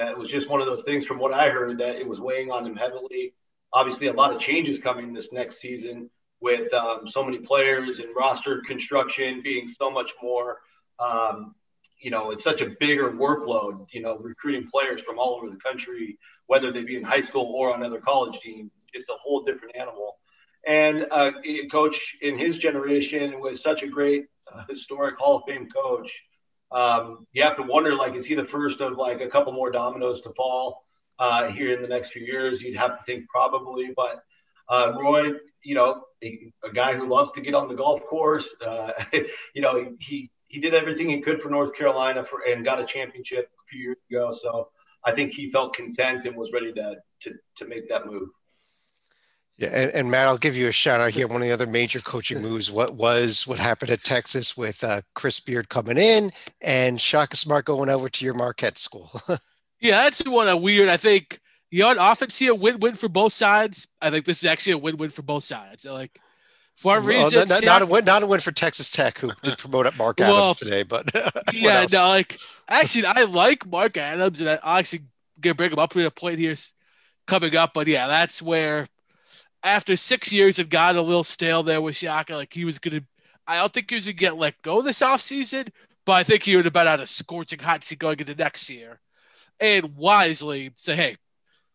[0.00, 2.20] uh, it was just one of those things, from what I heard, that it was
[2.20, 3.34] weighing on him heavily.
[3.72, 8.08] Obviously a lot of changes coming this next season with um, so many players and
[8.16, 10.58] roster construction being so much more
[10.98, 11.54] um,
[11.98, 15.56] you know it's such a bigger workload you know recruiting players from all over the
[15.56, 19.42] country whether they be in high school or on other college teams just a whole
[19.42, 20.18] different animal.
[20.66, 21.32] And uh,
[21.70, 26.12] coach in his generation was such a great uh, historic hall of fame coach
[26.74, 29.70] um, you have to wonder like is he the first of like a couple more
[29.70, 30.84] dominoes to fall
[31.18, 32.60] uh, here in the next few years.
[32.60, 34.22] You'd have to think probably, but
[34.68, 35.32] uh, Roy,
[35.62, 38.48] you know, a, guy who loves to get on the golf course.
[38.64, 38.92] Uh,
[39.54, 42.86] you know, he he did everything he could for North Carolina for and got a
[42.86, 44.36] championship a few years ago.
[44.40, 44.68] So
[45.04, 48.28] I think he felt content and was ready to to to make that move.
[49.58, 51.28] Yeah, and, and, Matt, I'll give you a shout out here.
[51.28, 55.02] One of the other major coaching moves, what was what happened at Texas with uh,
[55.14, 59.10] Chris Beard coming in and Shaka Smart going over to your Marquette school.
[59.82, 60.88] Yeah, that's one of weird.
[60.88, 61.40] I think
[61.72, 63.88] you know, often see a win-win for both sides.
[64.00, 65.84] I think this is actually a win-win for both sides.
[65.84, 66.20] Like
[66.76, 69.58] for well, reason, not, not, a win, not a win for Texas Tech, who did
[69.58, 70.84] promote at Mark Adams well, today.
[70.84, 71.10] But
[71.52, 72.38] yeah, no, like
[72.68, 75.02] actually, I like Mark Adams, and I actually
[75.40, 76.54] gonna bring him up to a point here
[77.26, 77.72] coming up.
[77.74, 78.86] But yeah, that's where
[79.62, 82.34] after six years it got a little stale there with Shaka.
[82.36, 83.02] Like he was gonna,
[83.46, 85.68] I don't think he was gonna get let go this offseason,
[86.04, 88.68] but I think he would have been out a scorching hot seat going into next
[88.68, 89.00] year
[89.60, 91.16] and wisely say, hey,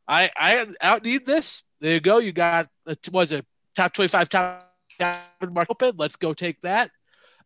[0.07, 1.63] I I out need this.
[1.79, 2.19] There you go.
[2.19, 3.43] You got it was a
[3.75, 4.65] top twenty five top
[5.51, 5.93] mark open.
[5.97, 6.91] Let's go take that.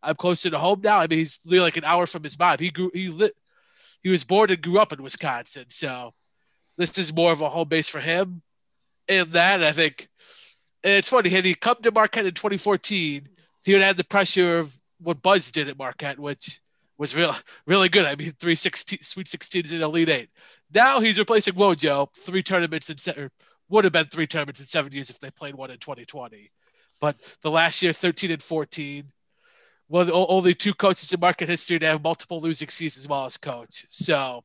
[0.02, 0.98] I'm closer to home now.
[0.98, 2.56] I mean, he's like an hour from his mom.
[2.58, 3.34] He grew he lit
[4.02, 6.12] he was born and grew up in Wisconsin, so
[6.76, 8.42] this is more of a home base for him.
[9.08, 10.08] And that I think
[10.82, 11.30] it's funny.
[11.30, 13.28] Had he come to Marquette in 2014,
[13.64, 16.60] he would have had the pressure of what Buzz did at Marquette, which
[16.98, 17.34] was real,
[17.66, 18.04] really good.
[18.04, 20.30] I mean, three sixteen, Sweet 16s in Elite Eight.
[20.72, 23.28] Now he's replacing Wojo, three tournaments in se-
[23.68, 26.50] would have been three tournaments in seven years if they played one in 2020.
[27.00, 29.10] But the last year, 13 and 14.
[29.88, 33.84] Well, only two coaches in Marquette history to have multiple losing seasons while as coach.
[33.88, 34.44] So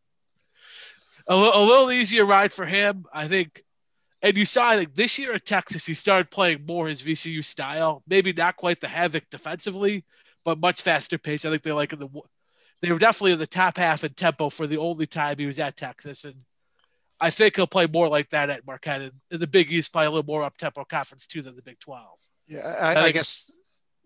[1.27, 3.63] a little easier ride for him, I think.
[4.21, 8.03] And you saw, like this year at Texas, he started playing more his VCU style.
[8.07, 10.05] Maybe not quite the havoc defensively,
[10.43, 11.45] but much faster pace.
[11.45, 12.09] I think they like in the
[12.81, 15.59] they were definitely in the top half in tempo for the only time he was
[15.59, 16.23] at Texas.
[16.23, 16.35] And
[17.19, 19.01] I think he'll play more like that at Marquette.
[19.01, 21.79] And the Big East play a little more up tempo conference too than the Big
[21.79, 22.07] 12.
[22.47, 23.49] Yeah, I, I, I guess.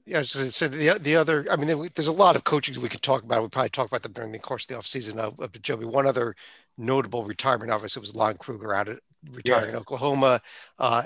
[0.06, 2.44] Yeah, I was going to say the, the other, I mean, there's a lot of
[2.44, 3.44] coaches we could talk about.
[3.44, 5.86] We probably talk about them during the course of the offseason of, of Joby.
[5.86, 6.36] One other
[6.78, 9.72] notable retirement, obviously, was Lon Kruger out at retiring yeah.
[9.72, 10.42] in Oklahoma.
[10.80, 11.04] Uh,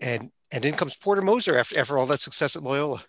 [0.00, 3.04] and and in comes Porter Moser after, after all that success at Loyola.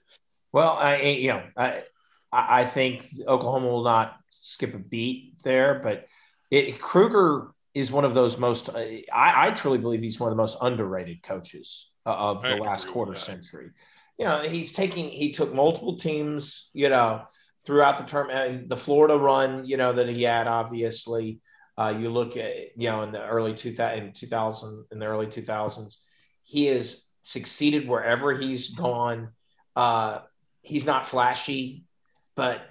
[0.52, 1.84] Well, I, you know, I,
[2.32, 6.08] I, think Oklahoma will not skip a beat there, but
[6.50, 8.70] it, Kruger is one of those most.
[8.70, 8.80] Uh,
[9.14, 12.88] I, I, truly believe he's one of the most underrated coaches uh, of the last
[12.88, 13.70] quarter century.
[14.18, 16.70] You know, he's taking he took multiple teams.
[16.74, 17.24] You know,
[17.66, 19.66] throughout the term, uh, the Florida run.
[19.66, 21.40] You know that he had obviously.
[21.80, 25.28] Uh, you look at you know in the early 2000 in 2000 in the early
[25.28, 25.98] 2000s,
[26.44, 29.30] he has succeeded wherever he's gone.
[29.76, 30.20] Uh,
[30.62, 31.86] he's not flashy
[32.36, 32.62] but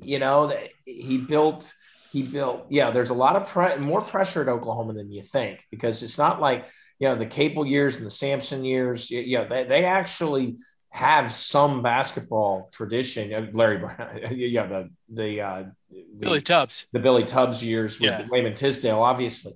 [0.00, 0.50] you know
[0.84, 1.74] he built
[2.10, 5.66] he built yeah there's a lot of pre- more pressure at oklahoma than you think
[5.70, 6.66] because it's not like
[6.98, 10.56] you know the Capel years and the sampson years you know they, they actually
[10.98, 13.32] have some basketball tradition.
[13.32, 16.88] Uh, larry brown yeah the the, uh, the billy tubbs.
[16.92, 18.26] the billy tubbs years with yeah.
[18.28, 19.52] Wayman tisdale obviously.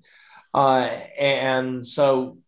[0.54, 2.38] Uh, and so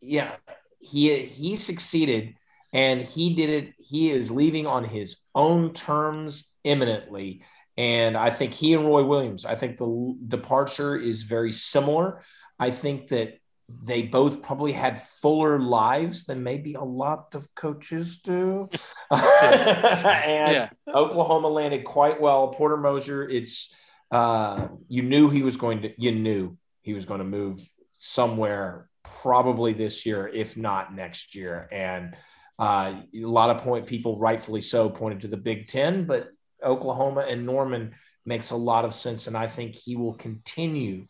[0.00, 0.36] yeah
[0.78, 2.34] he he succeeded
[2.72, 3.74] and he did it.
[3.78, 7.42] He is leaving on his own terms imminently.
[7.76, 12.22] And i think he and roy williams i think the departure is very similar.
[12.60, 13.39] I think that
[13.84, 18.68] they both probably had fuller lives than maybe a lot of coaches do.
[19.10, 20.68] And yeah.
[20.88, 22.48] oklahoma landed quite well.
[22.48, 23.74] Porter moser it's
[24.10, 27.60] uh, you knew he was going to you knew he was going to move
[27.98, 31.68] somewhere probably this year if not next year.
[31.72, 32.16] And
[32.60, 36.28] uh, a lot of point people, rightfully so, pointed to the Big Ten, but
[36.62, 37.92] Oklahoma and Norman
[38.26, 41.04] makes a lot of sense, and I think he will continue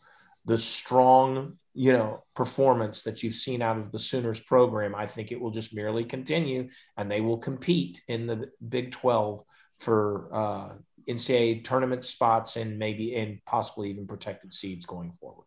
[0.45, 5.31] the strong, you know, performance that you've seen out of the Sooners program, I think
[5.31, 9.43] it will just merely continue and they will compete in the Big 12
[9.79, 10.69] for uh,
[11.07, 15.45] NCAA tournament spots and maybe and possibly even protected seeds going forward.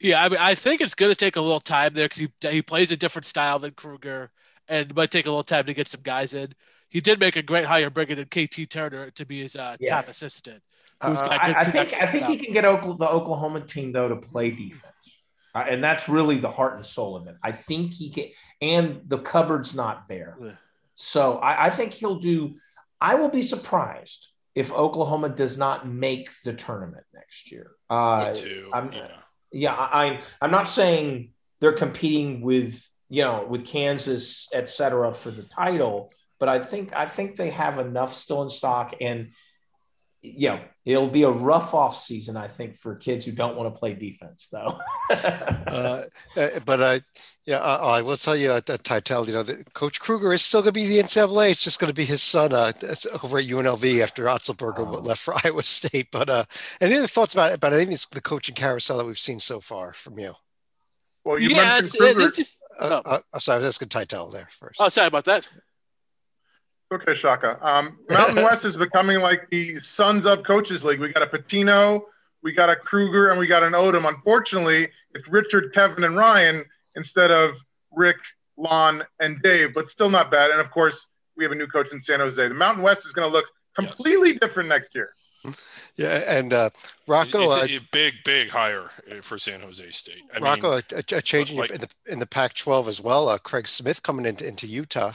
[0.00, 2.28] Yeah, I mean, I think it's going to take a little time there because he,
[2.48, 4.30] he plays a different style than Kruger,
[4.68, 6.54] and it might take a little time to get some guys in.
[6.88, 9.90] He did make a great hire bringing in KT Turner to be his uh, yes.
[9.90, 10.62] top assistant.
[11.00, 14.50] Uh, I, I, think I think he can get the Oklahoma team though to play
[14.50, 14.97] defense,
[15.54, 17.36] uh, and that's really the heart and soul of it.
[17.42, 18.26] I think he can,
[18.60, 20.36] and the cupboard's not there,
[20.94, 22.56] so I, I think he'll do.
[23.00, 27.70] I will be surprised if Oklahoma does not make the tournament next year.
[27.88, 29.08] Uh, too, I'm, yeah,
[29.52, 30.18] yeah I, I'm.
[30.40, 31.30] I'm not saying
[31.60, 36.92] they're competing with you know with Kansas, et cetera, for the title, but I think
[36.94, 39.32] I think they have enough still in stock and
[40.20, 43.72] you know, it'll be a rough off season, I think, for kids who don't want
[43.72, 44.78] to play defense, though.
[45.10, 46.02] uh,
[46.36, 47.00] uh but I,
[47.46, 50.42] yeah, I, I will tell you at, at Titel, you know, the, Coach Kruger is
[50.42, 51.52] still going to be the NCAA.
[51.52, 52.72] It's just going to be his son uh,
[53.22, 54.98] over at UNLV after Otzelberger oh.
[54.98, 56.08] left for Iowa State.
[56.10, 56.44] But uh,
[56.80, 59.92] any other thoughts about about any of the coaching carousel that we've seen so far
[59.92, 60.34] from you?
[61.24, 62.26] Well, you yeah, mentioned it's, Kruger.
[62.26, 63.08] It's just, uh, oh.
[63.08, 64.80] uh, I'm sorry, I was asking Titel there first.
[64.80, 65.48] Oh, sorry about that.
[66.90, 67.58] Okay, Shaka.
[67.60, 71.00] Um, Mountain West is becoming like the Sons of Coaches League.
[71.00, 72.02] We got a Pitino,
[72.42, 74.08] we got a Kruger, and we got an Odom.
[74.08, 76.64] Unfortunately, it's Richard, Kevin, and Ryan
[76.96, 77.54] instead of
[77.92, 78.16] Rick,
[78.56, 80.50] Lon, and Dave, but still not bad.
[80.50, 82.48] And of course, we have a new coach in San Jose.
[82.48, 84.40] The Mountain West is going to look completely yes.
[84.40, 85.14] different next year.
[85.96, 86.70] Yeah, and uh,
[87.08, 90.22] Rocco, it's a, uh, big, big hire uh, for San Jose State.
[90.32, 93.28] I Rocco, mean, a, a, change like, in the in the Pac-12 as well.
[93.28, 95.14] Uh, Craig Smith coming into into Utah.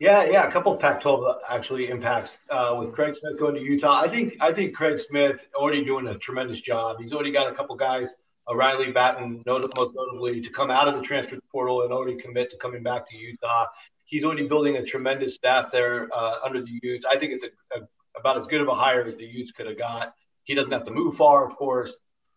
[0.00, 4.00] Yeah, yeah, a couple of Pac-12 actually impacts uh, with Craig Smith going to Utah.
[4.00, 6.98] I think I think Craig Smith already doing a tremendous job.
[7.00, 8.06] He's already got a couple guys,
[8.48, 12.48] uh, Riley Battin, most notably, to come out of the transfer portal and already commit
[12.50, 13.66] to coming back to Utah.
[14.04, 17.04] He's already building a tremendous staff there uh, under the Utes.
[17.04, 19.66] I think it's a, a, about as good of a hire as the Utes could
[19.66, 20.14] have got.
[20.44, 21.92] He doesn't have to move far, of course.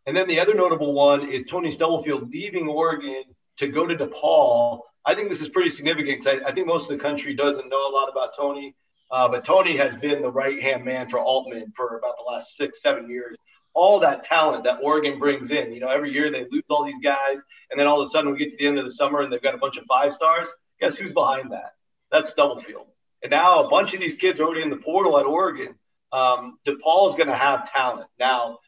[0.08, 3.24] And then the other notable one is Tony Stubblefield leaving Oregon
[3.58, 6.90] to go to DePaul I think this is pretty significant because I, I, think most
[6.90, 8.76] of the country doesn't know a lot about Tony.
[9.12, 12.56] Uh, but Tony has been the right hand man for Altman for about the last
[12.56, 13.36] six, seven years.
[13.74, 17.00] All that talent that Oregon brings in, you know, every year they lose all these
[17.02, 19.22] guys, and then all of a sudden we get to the end of the summer
[19.22, 20.48] and they've got a bunch of five stars.
[20.80, 21.74] Guess who's behind that?
[22.12, 22.88] That's Stubblefield.
[23.24, 25.76] And now a bunch of these kids are already in the portal at Oregon.
[26.12, 28.08] Um, DePaul is going to have talent.
[28.20, 28.60] Now,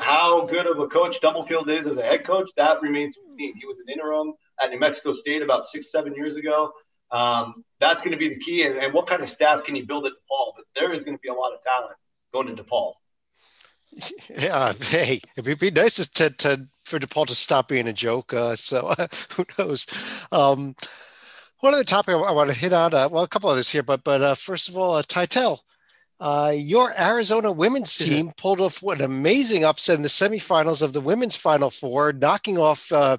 [0.00, 3.44] how good of a coach Stubblefield is as a head coach, that remains to be
[3.44, 3.56] seen.
[3.56, 6.72] He was an interim at New Mexico State about six, seven years ago.
[7.10, 8.62] Um, that's going to be the key.
[8.62, 10.52] And, and, what kind of staff can you build at DePaul?
[10.56, 11.96] But there is going to be a lot of talent
[12.32, 12.94] going to DePaul.
[14.28, 18.34] Yeah, hey, it'd be nice to, to for DePaul to stop being a joke.
[18.34, 19.86] Uh, so uh, who knows?
[20.32, 20.74] Um,
[21.60, 23.82] one other topic I, I want to hit on, uh, well, a couple others here,
[23.82, 25.60] but but uh, first of all, uh, Titel,
[26.18, 31.00] uh, your Arizona women's team pulled off an amazing upset in the semifinals of the
[31.00, 33.18] women's Final Four, knocking off uh,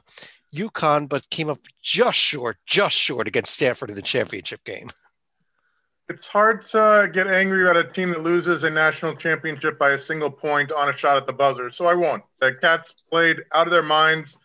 [0.54, 4.90] UConn, but came up just short, just short against Stanford in the championship game.
[6.10, 10.02] It's hard to get angry at a team that loses a national championship by a
[10.02, 11.70] single point on a shot at the buzzer.
[11.72, 12.24] So I won't.
[12.40, 14.38] The Cats played out of their minds.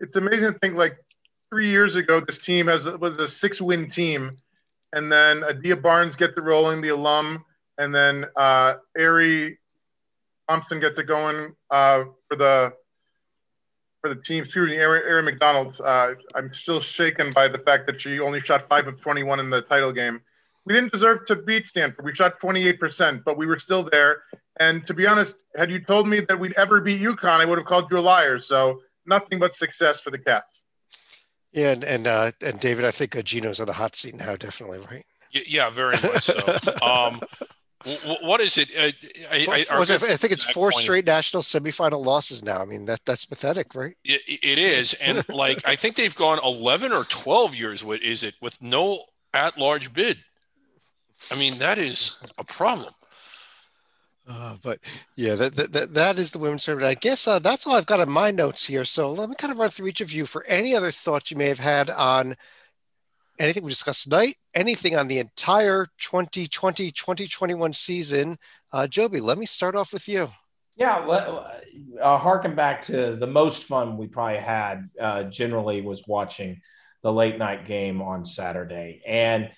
[0.00, 0.96] It's amazing to think like
[1.50, 4.38] three years ago, this team has was a six win team.
[4.92, 7.44] And then Adia Barnes gets it rolling, the alum,
[7.78, 9.58] and then uh, Aari
[10.48, 12.72] Thompson gets it going uh, for the
[14.06, 14.44] for the team.
[14.44, 15.80] Excuse me, Aari, Aari McDonald.
[15.82, 19.50] Uh, I'm still shaken by the fact that she only shot five of 21 in
[19.50, 20.20] the title game.
[20.64, 22.04] We didn't deserve to beat Stanford.
[22.04, 24.22] We shot 28%, but we were still there.
[24.58, 27.58] And to be honest, had you told me that we'd ever beat UConn, I would
[27.58, 28.40] have called you a liar.
[28.40, 30.62] So nothing but success for the Cats.
[31.52, 34.34] Yeah, and and, uh, and David, I think uh, Gino's on the hot seat now,
[34.34, 35.04] definitely, right?
[35.32, 36.36] Yeah, very much so.
[36.82, 37.20] um,
[38.22, 38.76] what is it?
[38.76, 38.90] Uh,
[39.30, 39.84] I, I, I,
[40.16, 42.60] think it's four straight national semifinal losses now.
[42.60, 43.96] I mean that that's pathetic, right?
[44.04, 47.84] it, it is, and like I think they've gone eleven or twelve years.
[47.84, 48.98] What is it with no
[49.32, 50.18] at-large bid?
[51.30, 52.92] I mean that is a problem.
[54.28, 54.80] Uh, but
[55.14, 56.90] yeah, that, that that is the women's tournament.
[56.90, 58.84] I guess uh, that's all I've got in my notes here.
[58.84, 61.36] So let me kind of run through each of you for any other thoughts you
[61.36, 62.34] may have had on
[63.38, 68.38] anything we discussed tonight, anything on the entire 2020 2021 season.
[68.72, 70.28] Uh, Joby, let me start off with you.
[70.76, 70.98] Yeah,
[72.02, 76.60] uh, harken back to the most fun we probably had uh, generally was watching
[77.02, 79.00] the late night game on Saturday.
[79.06, 79.50] And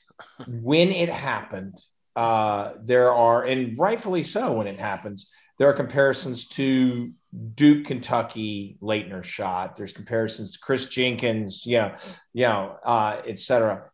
[0.46, 1.76] when it happened,
[2.14, 5.28] uh, there are, and rightfully so when it happens,
[5.58, 7.12] there are comparisons to
[7.54, 9.76] Duke, Kentucky, Laettner shot.
[9.76, 11.98] There's comparisons to Chris Jenkins, yeah,
[12.32, 13.90] you know, uh, et cetera.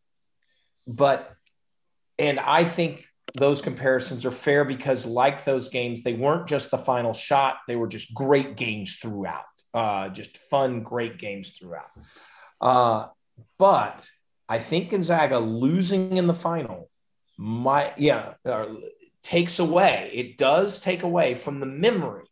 [0.86, 1.34] But,
[2.18, 3.06] and I think
[3.36, 7.76] those comparisons are fair because, like those games, they weren't just the final shot, they
[7.76, 11.90] were just great games throughout, uh, just fun, great games throughout.
[12.60, 13.08] Uh,
[13.58, 14.08] but
[14.48, 16.90] I think Gonzaga losing in the final
[17.36, 18.34] might, yeah,
[19.24, 22.26] takes away, it does take away from the memory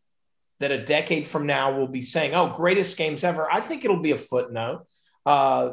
[0.60, 3.50] that a decade from now we'll be saying, oh, greatest games ever.
[3.50, 4.86] I think it'll be a footnote.
[5.26, 5.70] Uh,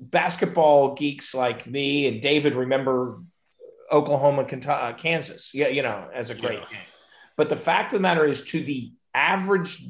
[0.00, 3.20] basketball geeks like me and David remember
[3.90, 6.66] Oklahoma, uh, Kansas, yeah, you know, as a great yeah.
[6.70, 6.86] game.
[7.36, 9.82] But the fact of the matter is, to the average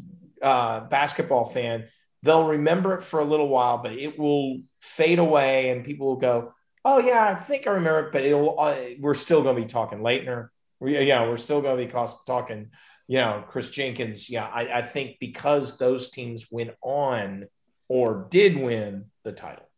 [0.43, 1.89] uh, basketball fan,
[2.23, 6.17] they'll remember it for a little while, but it will fade away, and people will
[6.17, 6.53] go,
[6.85, 8.61] "Oh yeah, I think I remember it," but it'll.
[8.61, 10.51] Uh, we're still going to be talking Laettner.
[10.81, 12.71] We, yeah, we're still going to be cost, talking,
[13.07, 14.31] you know, Chris Jenkins.
[14.31, 17.47] Yeah, I, I think because those teams went on
[17.89, 19.69] or did win the title.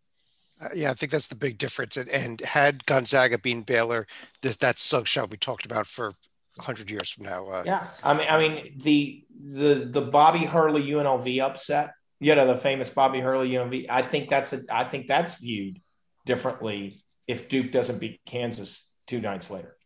[0.61, 1.97] Uh, yeah, I think that's the big difference.
[1.97, 4.07] And, and had Gonzaga been Baylor,
[4.43, 6.13] that that Suggs shot we talked about for
[6.59, 7.47] hundred years from now.
[7.47, 9.25] Uh, yeah, I mean, I mean the
[9.55, 11.93] the the Bobby Hurley UNLV upset.
[12.19, 13.87] You know, the famous Bobby Hurley UNLV.
[13.89, 14.63] I think that's a.
[14.71, 15.81] I think that's viewed
[16.27, 19.77] differently if Duke doesn't beat Kansas two nights later.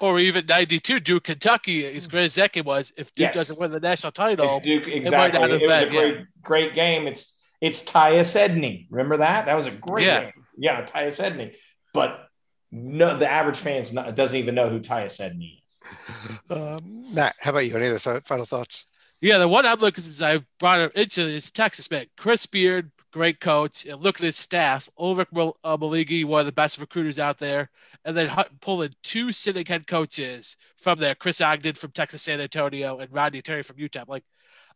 [0.00, 0.08] Yeah.
[0.08, 3.34] Or even '92 Duke Kentucky, as great as that game was, if Duke yes.
[3.34, 5.40] doesn't win the national title, if Duke exactly.
[5.40, 6.22] It, it was been, a great, yeah.
[6.42, 7.06] great game.
[7.06, 8.86] It's it's Tyus Edney.
[8.90, 9.46] Remember that?
[9.46, 10.24] That was a great yeah.
[10.24, 10.46] game.
[10.56, 11.56] Yeah, Tyus Edney.
[11.92, 12.28] But
[12.72, 13.82] no, the average fan
[14.14, 15.76] doesn't even know who Tyus Edney is.
[16.50, 17.76] Um, Matt, how about you?
[17.76, 18.86] Any other final thoughts?
[19.20, 22.06] Yeah, the one I'm looking at is I brought it into is Texas man.
[22.16, 24.88] Chris Beard, great coach, and look at his staff.
[24.98, 25.26] Ulric
[25.64, 27.70] uh, Maligi, one of the best recruiters out there,
[28.04, 28.30] and then
[28.60, 33.42] pulling two sitting head coaches from there: Chris Ogden from Texas San Antonio and Rodney
[33.42, 34.04] Terry from Utah.
[34.06, 34.24] Like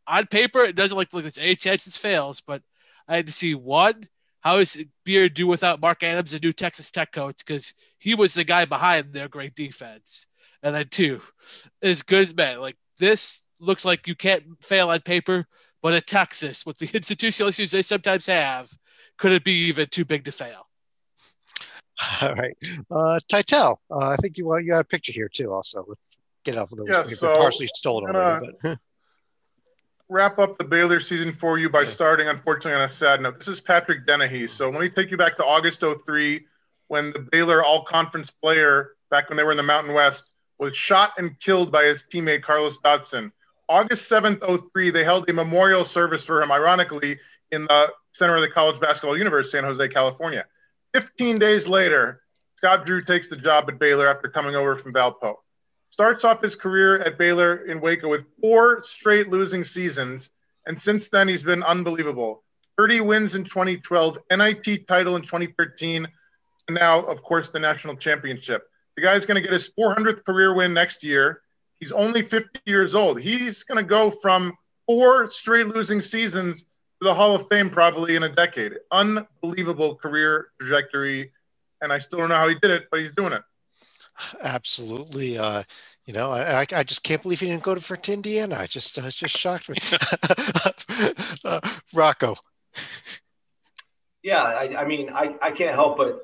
[0.06, 2.62] on paper, it doesn't look like there's any chances fails, but
[3.08, 4.08] I had to see one,
[4.40, 8.34] how is Beard do without Mark Adams, a new Texas Tech coach, because he was
[8.34, 10.26] the guy behind their great defense.
[10.62, 11.20] And then two,
[11.82, 15.46] as good as man, like this looks like you can't fail on paper,
[15.84, 18.72] but at Texas, with the institutional issues they sometimes have,
[19.18, 20.66] could it be even too big to fail?
[22.22, 22.56] All right,
[22.90, 25.52] uh, Titel, uh, I think you want you got a picture here too.
[25.52, 26.86] Also, let's get off of those.
[26.88, 28.78] Yeah, so partially stolen already, but
[30.08, 31.88] wrap up the Baylor season for you by yeah.
[31.88, 33.38] starting, unfortunately, on a sad note.
[33.38, 34.50] This is Patrick Dennehy.
[34.50, 36.44] So let me take you back to August 03
[36.88, 40.74] when the Baylor all conference player, back when they were in the Mountain West, was
[40.74, 43.30] shot and killed by his teammate Carlos Dotson.
[43.68, 47.18] August 7th, 03, they held a memorial service for him, ironically,
[47.50, 50.44] in the center of the college basketball universe, San Jose, California.
[50.94, 52.22] 15 days later,
[52.56, 55.36] Scott Drew takes the job at Baylor after coming over from Valpo
[55.94, 60.30] starts off his career at Baylor in Waco with four straight losing seasons.
[60.66, 62.42] And since then, he's been unbelievable.
[62.76, 66.08] 30 wins in 2012, NIT title in 2013,
[66.66, 68.68] and now, of course, the national championship.
[68.96, 71.42] The guy's going to get his 400th career win next year.
[71.84, 73.20] He's only 50 years old.
[73.20, 74.54] He's going to go from
[74.86, 76.68] four straight losing seasons to
[77.02, 78.72] the Hall of Fame probably in a decade.
[78.90, 81.30] Unbelievable career trajectory.
[81.82, 83.42] And I still don't know how he did it, but he's doing it.
[84.42, 85.36] Absolutely.
[85.36, 85.64] Uh,
[86.06, 88.56] you know, I, I just can't believe he didn't go to for to Indiana.
[88.56, 89.76] I just uh, just shocked me.
[91.44, 91.60] uh,
[91.92, 92.36] Rocco.
[94.22, 96.22] Yeah, I, I mean, I, I can't help but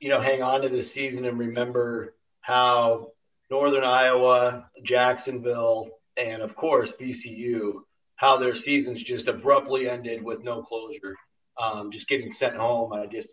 [0.00, 3.08] you know hang on to this season and remember how
[3.50, 7.80] Northern Iowa, Jacksonville, and of course VCU,
[8.16, 11.14] how their seasons just abruptly ended with no closure,
[11.60, 12.92] um, just getting sent home.
[12.92, 13.28] I just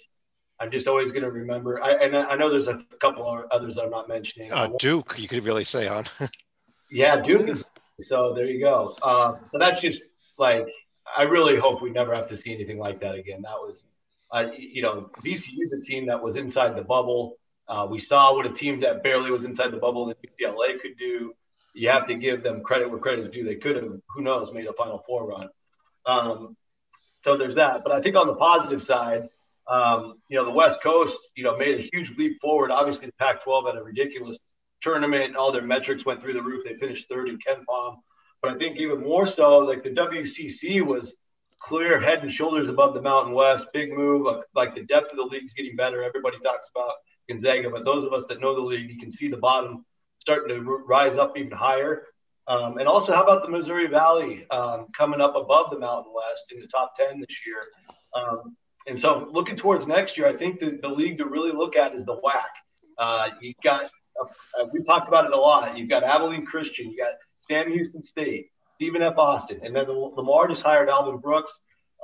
[0.60, 1.84] I'm just always going to remember.
[1.84, 4.52] I, and I know there's a couple others I'm not mentioning.
[4.54, 6.06] Uh, Duke, you could really say on.
[6.92, 7.60] yeah, Duke.
[8.00, 8.96] so there you go.
[9.02, 10.04] Uh, so that's just
[10.38, 10.68] like
[11.18, 13.42] I really hope we never have to see anything like that again.
[13.42, 13.84] That was,
[14.32, 17.38] uh, you know, VCU is a team that was inside the bubble.
[17.68, 20.98] Uh, we saw what a team that barely was inside the bubble that UCLA could
[20.98, 21.34] do.
[21.74, 23.44] You have to give them credit where credit is due.
[23.44, 25.50] They could have, who knows, made a Final Four run.
[26.06, 26.58] Um,
[27.24, 27.84] so there's that.
[27.84, 29.30] But I think on the positive side,
[29.68, 32.70] um, you know, the West Coast, you know, made a huge leap forward.
[32.70, 34.38] Obviously, the Pac-12 had a ridiculous
[34.82, 36.64] tournament, all their metrics went through the roof.
[36.66, 37.96] They finished third in KenPom,
[38.42, 41.14] but I think even more so, like the WCC was
[41.60, 43.68] clear head and shoulders above the Mountain West.
[43.74, 44.26] Big move.
[44.26, 46.04] Like, like the depth of the league's getting better.
[46.04, 46.96] Everybody talks about
[47.30, 49.86] Gonzaga, but those of us that know the league, you can see the bottom
[50.20, 52.04] starting to rise up even higher.
[52.48, 56.44] Um, and also, how about the Missouri Valley um, coming up above the Mountain West
[56.52, 57.64] in the top 10 this year?
[58.16, 58.56] Um,
[58.88, 61.96] and so looking towards next year, I think the, the league to really look at
[61.96, 62.42] is the WAC.
[62.98, 65.78] Uh, you've got, uh, we talked about it a lot.
[65.78, 67.14] You've got Abilene Christian, you got
[67.50, 69.18] Sam Houston State, Stephen F.
[69.18, 71.54] Austin, and then Lamar just hired Alvin Brooks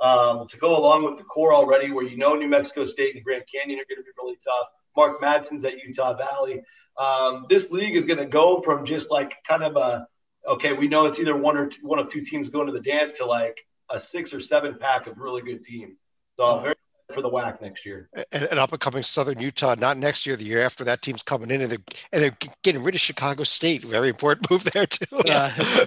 [0.00, 3.24] um, to go along with the core already, where you know New Mexico State and
[3.24, 4.68] Grand Canyon are going to be really tough.
[4.96, 6.62] Mark Madsen's at Utah Valley.
[6.98, 10.06] Um, this league is going to go from just like kind of a
[10.48, 12.80] okay, we know it's either one or two, one of two teams going to the
[12.80, 13.58] dance to like
[13.90, 15.98] a six or seven pack of really good teams.
[16.36, 16.74] So I'm very
[17.12, 18.08] for the WAC next year.
[18.32, 21.22] And, and up and coming Southern Utah, not next year, the year after that team's
[21.22, 21.78] coming in and they're,
[22.12, 23.82] and they're getting rid of Chicago State.
[23.82, 25.22] Very important move there too.
[25.24, 25.52] Yeah.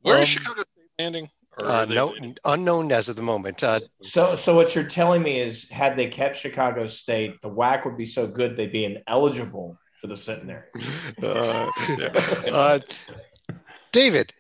[0.02, 1.30] Where um, is Chicago State landing?
[1.58, 3.64] Uh, no, unknown as of the moment.
[3.64, 7.84] Uh, so, so what you're telling me is, had they kept Chicago State, the WAC
[7.86, 10.66] would be so good they'd be ineligible for the centenary.
[11.24, 11.72] Uh,
[12.52, 12.80] uh,
[13.92, 14.34] David,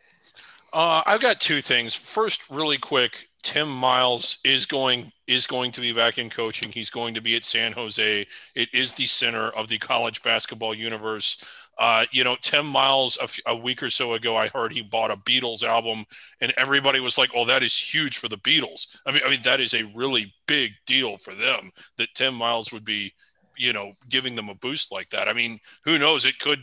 [0.73, 1.95] uh, I've got two things.
[1.95, 6.71] First, really quick, Tim Miles is going is going to be back in coaching.
[6.71, 8.27] He's going to be at San Jose.
[8.55, 11.37] It is the center of the college basketball universe.
[11.79, 14.81] Uh, you know, Tim Miles a, f- a week or so ago, I heard he
[14.81, 16.05] bought a Beatles album,
[16.41, 19.41] and everybody was like, "Oh, that is huge for the Beatles." I mean, I mean
[19.43, 23.13] that is a really big deal for them that Tim Miles would be,
[23.57, 25.27] you know, giving them a boost like that.
[25.27, 26.25] I mean, who knows?
[26.25, 26.61] It could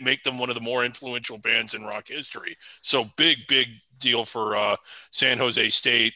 [0.00, 2.56] make them one of the more influential bands in rock history.
[2.82, 4.76] So big, big deal for uh,
[5.10, 6.14] San Jose State.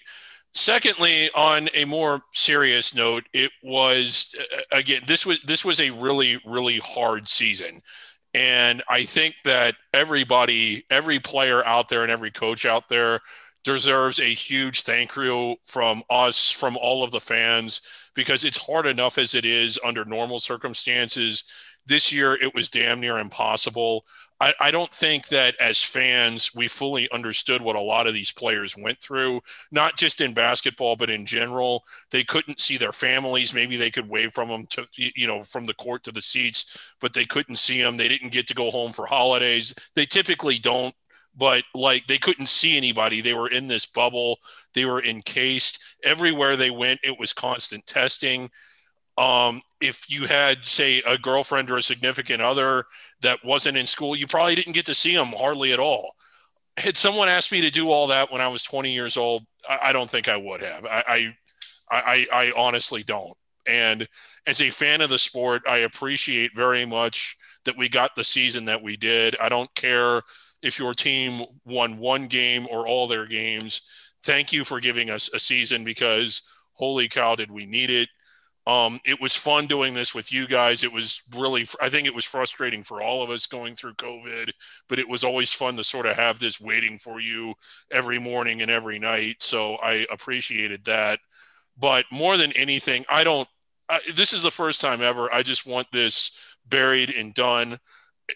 [0.56, 4.34] Secondly, on a more serious note, it was
[4.70, 7.80] again this was this was a really really hard season.
[8.34, 13.20] And I think that everybody, every player out there and every coach out there
[13.62, 17.80] deserves a huge thank you from us, from all of the fans,
[18.14, 21.44] because it's hard enough as it is under normal circumstances
[21.86, 24.06] this year, it was damn near impossible.
[24.40, 28.32] I, I, don't think that as fans, we fully understood what a lot of these
[28.32, 31.84] players went through, not just in basketball, but in general.
[32.10, 33.54] They couldn't see their families.
[33.54, 36.94] Maybe they could wave from them to, you know, from the court to the seats,
[37.00, 37.96] but they couldn't see them.
[37.96, 39.74] They didn't get to go home for holidays.
[39.94, 40.94] They typically don't
[41.36, 43.20] but like they couldn't see anybody.
[43.20, 44.38] They were in this bubble.
[44.72, 45.80] They were encased.
[46.04, 48.50] Everywhere they went, it was constant testing
[49.16, 52.84] um, if you had say a girlfriend or a significant other
[53.20, 56.14] that wasn't in school you probably didn't get to see them hardly at all.
[56.76, 59.78] Had someone asked me to do all that when i was 20 years old i,
[59.84, 60.84] I don't think i would have.
[60.86, 61.34] I, I,
[61.90, 63.36] I i honestly don't.
[63.66, 64.08] And
[64.46, 68.66] as a fan of the sport i appreciate very much that we got the season
[68.66, 69.36] that we did.
[69.40, 70.22] I don't care
[70.62, 73.82] if your team won one game or all their games.
[74.22, 76.42] Thank you for giving us a season because
[76.72, 78.08] holy cow did we need it
[78.66, 80.82] um, it was fun doing this with you guys.
[80.82, 84.50] It was really, I think it was frustrating for all of us going through COVID,
[84.88, 87.54] but it was always fun to sort of have this waiting for you
[87.90, 89.36] every morning and every night.
[89.40, 91.18] So I appreciated that.
[91.76, 93.48] But more than anything, I don't,
[93.90, 95.32] I, this is the first time ever.
[95.32, 96.30] I just want this
[96.66, 97.78] buried and done.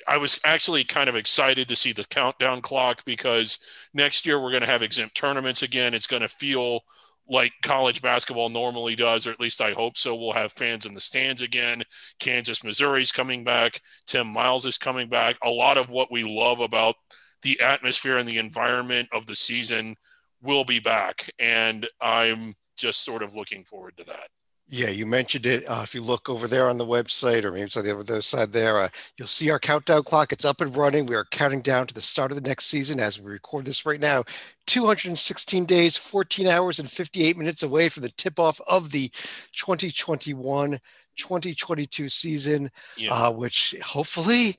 [0.07, 3.59] I was actually kind of excited to see the countdown clock because
[3.95, 5.95] next year we're going to have exempt tournaments again.
[5.95, 6.81] It's going to feel
[7.29, 10.15] like college basketball normally does, or at least I hope so.
[10.15, 11.83] We'll have fans in the stands again.
[12.19, 13.81] Kansas, Missouri's coming back.
[14.07, 15.37] Tim Miles is coming back.
[15.45, 16.97] A lot of what we love about
[17.43, 19.97] the atmosphere and the environment of the season
[20.43, 21.31] will be back.
[21.39, 24.29] And I'm just sort of looking forward to that.
[24.71, 25.65] Yeah, you mentioned it.
[25.65, 28.21] Uh, if you look over there on the website, or maybe it's on the other
[28.21, 30.31] side there, uh, you'll see our countdown clock.
[30.31, 31.07] It's up and running.
[31.07, 33.87] We are counting down to the start of the next season as we record this
[33.87, 34.25] right now.
[34.67, 39.09] 216 days, 14 hours, and 58 minutes away from the tip off of the
[39.53, 40.79] 2021
[41.17, 43.13] 2022 season, yeah.
[43.13, 44.57] uh, which hopefully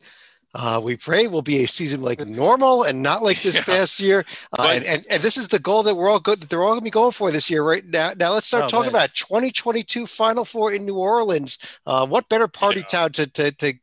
[0.56, 3.64] uh, we pray will be a season like normal and not like this yeah.
[3.64, 4.26] past year.
[4.58, 6.70] Uh, and, and, and, this is the goal that we're all good that they're all
[6.70, 8.12] going to be going for this year, right now.
[8.18, 9.02] Now let's start oh, talking man.
[9.02, 11.60] about 2022 Final Four in New Orleans.
[11.86, 12.86] Uh, what better party yeah.
[12.86, 13.74] town to, to to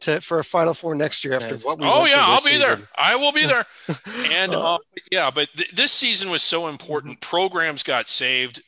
[0.00, 1.86] to for a Final Four next year after what we?
[1.86, 2.60] Oh yeah, I'll be season.
[2.60, 2.88] there.
[2.96, 3.66] I will be there.
[4.30, 4.78] and uh,
[5.10, 7.20] yeah, but th- this season was so important.
[7.20, 8.62] Programs got saved,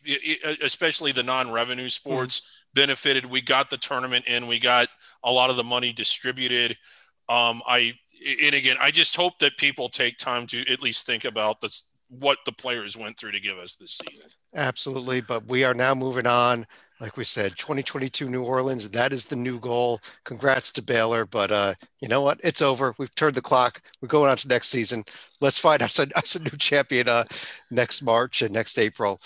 [0.60, 2.80] especially the non-revenue sports mm-hmm.
[2.80, 3.26] benefited.
[3.26, 4.48] We got the tournament in.
[4.48, 4.88] We got
[5.22, 6.76] a lot of the money distributed
[7.28, 7.94] um, I
[8.42, 11.90] and again, I just hope that people take time to at least think about this,
[12.08, 14.28] what the players went through to give us this season.
[14.54, 16.66] Absolutely, but we are now moving on.
[17.00, 20.00] Like we said, 2022 New Orleans, that is the new goal.
[20.22, 22.40] Congrats to Baylor, but uh, you know what?
[22.44, 22.94] It's over.
[22.98, 23.82] We've turned the clock.
[24.00, 25.04] We're going on to next season.
[25.40, 27.24] Let's find us a, us a new champion uh,
[27.70, 29.20] next March and next April.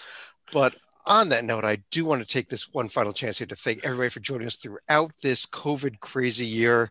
[0.50, 3.56] But on that note, I do want to take this one final chance here to
[3.56, 6.90] thank everybody for joining us throughout this COVID crazy year.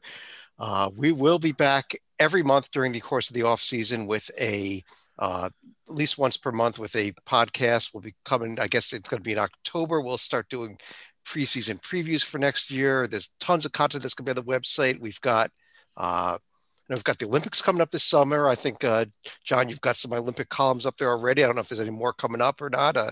[0.60, 4.30] Uh, we will be back every month during the course of the off season with
[4.40, 4.84] a
[5.20, 5.50] uh,
[5.90, 7.94] at least once per month with a podcast.
[7.94, 8.60] We'll be coming.
[8.60, 10.02] I guess it's going to be in October.
[10.02, 10.78] We'll start doing
[11.26, 13.08] preseason previews for next year.
[13.08, 15.00] There's tons of content that's going to be on the website.
[15.00, 15.52] We've got
[15.96, 16.38] uh,
[16.90, 18.48] we've got the Olympics coming up this summer.
[18.48, 19.06] I think, uh,
[19.44, 21.44] John, you've got some Olympic columns up there already.
[21.44, 22.98] I don't know if there's any more coming up or not.
[22.98, 23.12] Uh,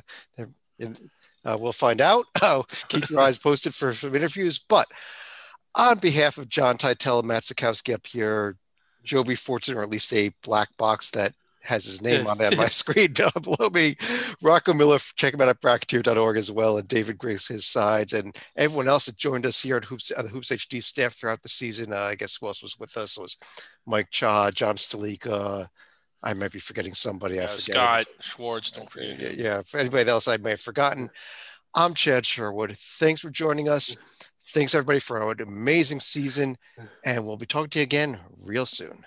[0.80, 0.96] in,
[1.44, 2.26] uh, we'll find out.
[2.90, 4.60] keep your eyes posted for some interviews.
[4.60, 4.88] But
[5.76, 8.58] on behalf of John Titel Matt Sikowski up here,
[9.04, 11.34] Joby Fortune, or at least a black box that
[11.66, 13.96] has his name on that my screen down below me.
[14.42, 16.78] Rocco Miller, check him out at bracketeer.org as well.
[16.78, 18.14] And David Griggs, his side.
[18.14, 21.42] And everyone else that joined us here at Hoops, uh, the Hoops HD staff throughout
[21.42, 21.92] the season.
[21.92, 23.18] Uh, I guess who else was with us?
[23.18, 23.38] It was
[23.86, 25.68] Mike Cha, John Stalika.
[26.24, 27.40] I might be forgetting somebody.
[27.40, 27.76] I forget.
[27.76, 29.20] Scott Schwartz, don't forget.
[29.20, 31.10] Yeah, yeah, for anybody else I may have forgotten.
[31.76, 32.76] I'm Chad Sherwood.
[32.78, 33.98] Thanks for joining us.
[34.48, 36.58] Thanks everybody for an amazing season.
[37.04, 39.06] And we'll be talking to you again real soon.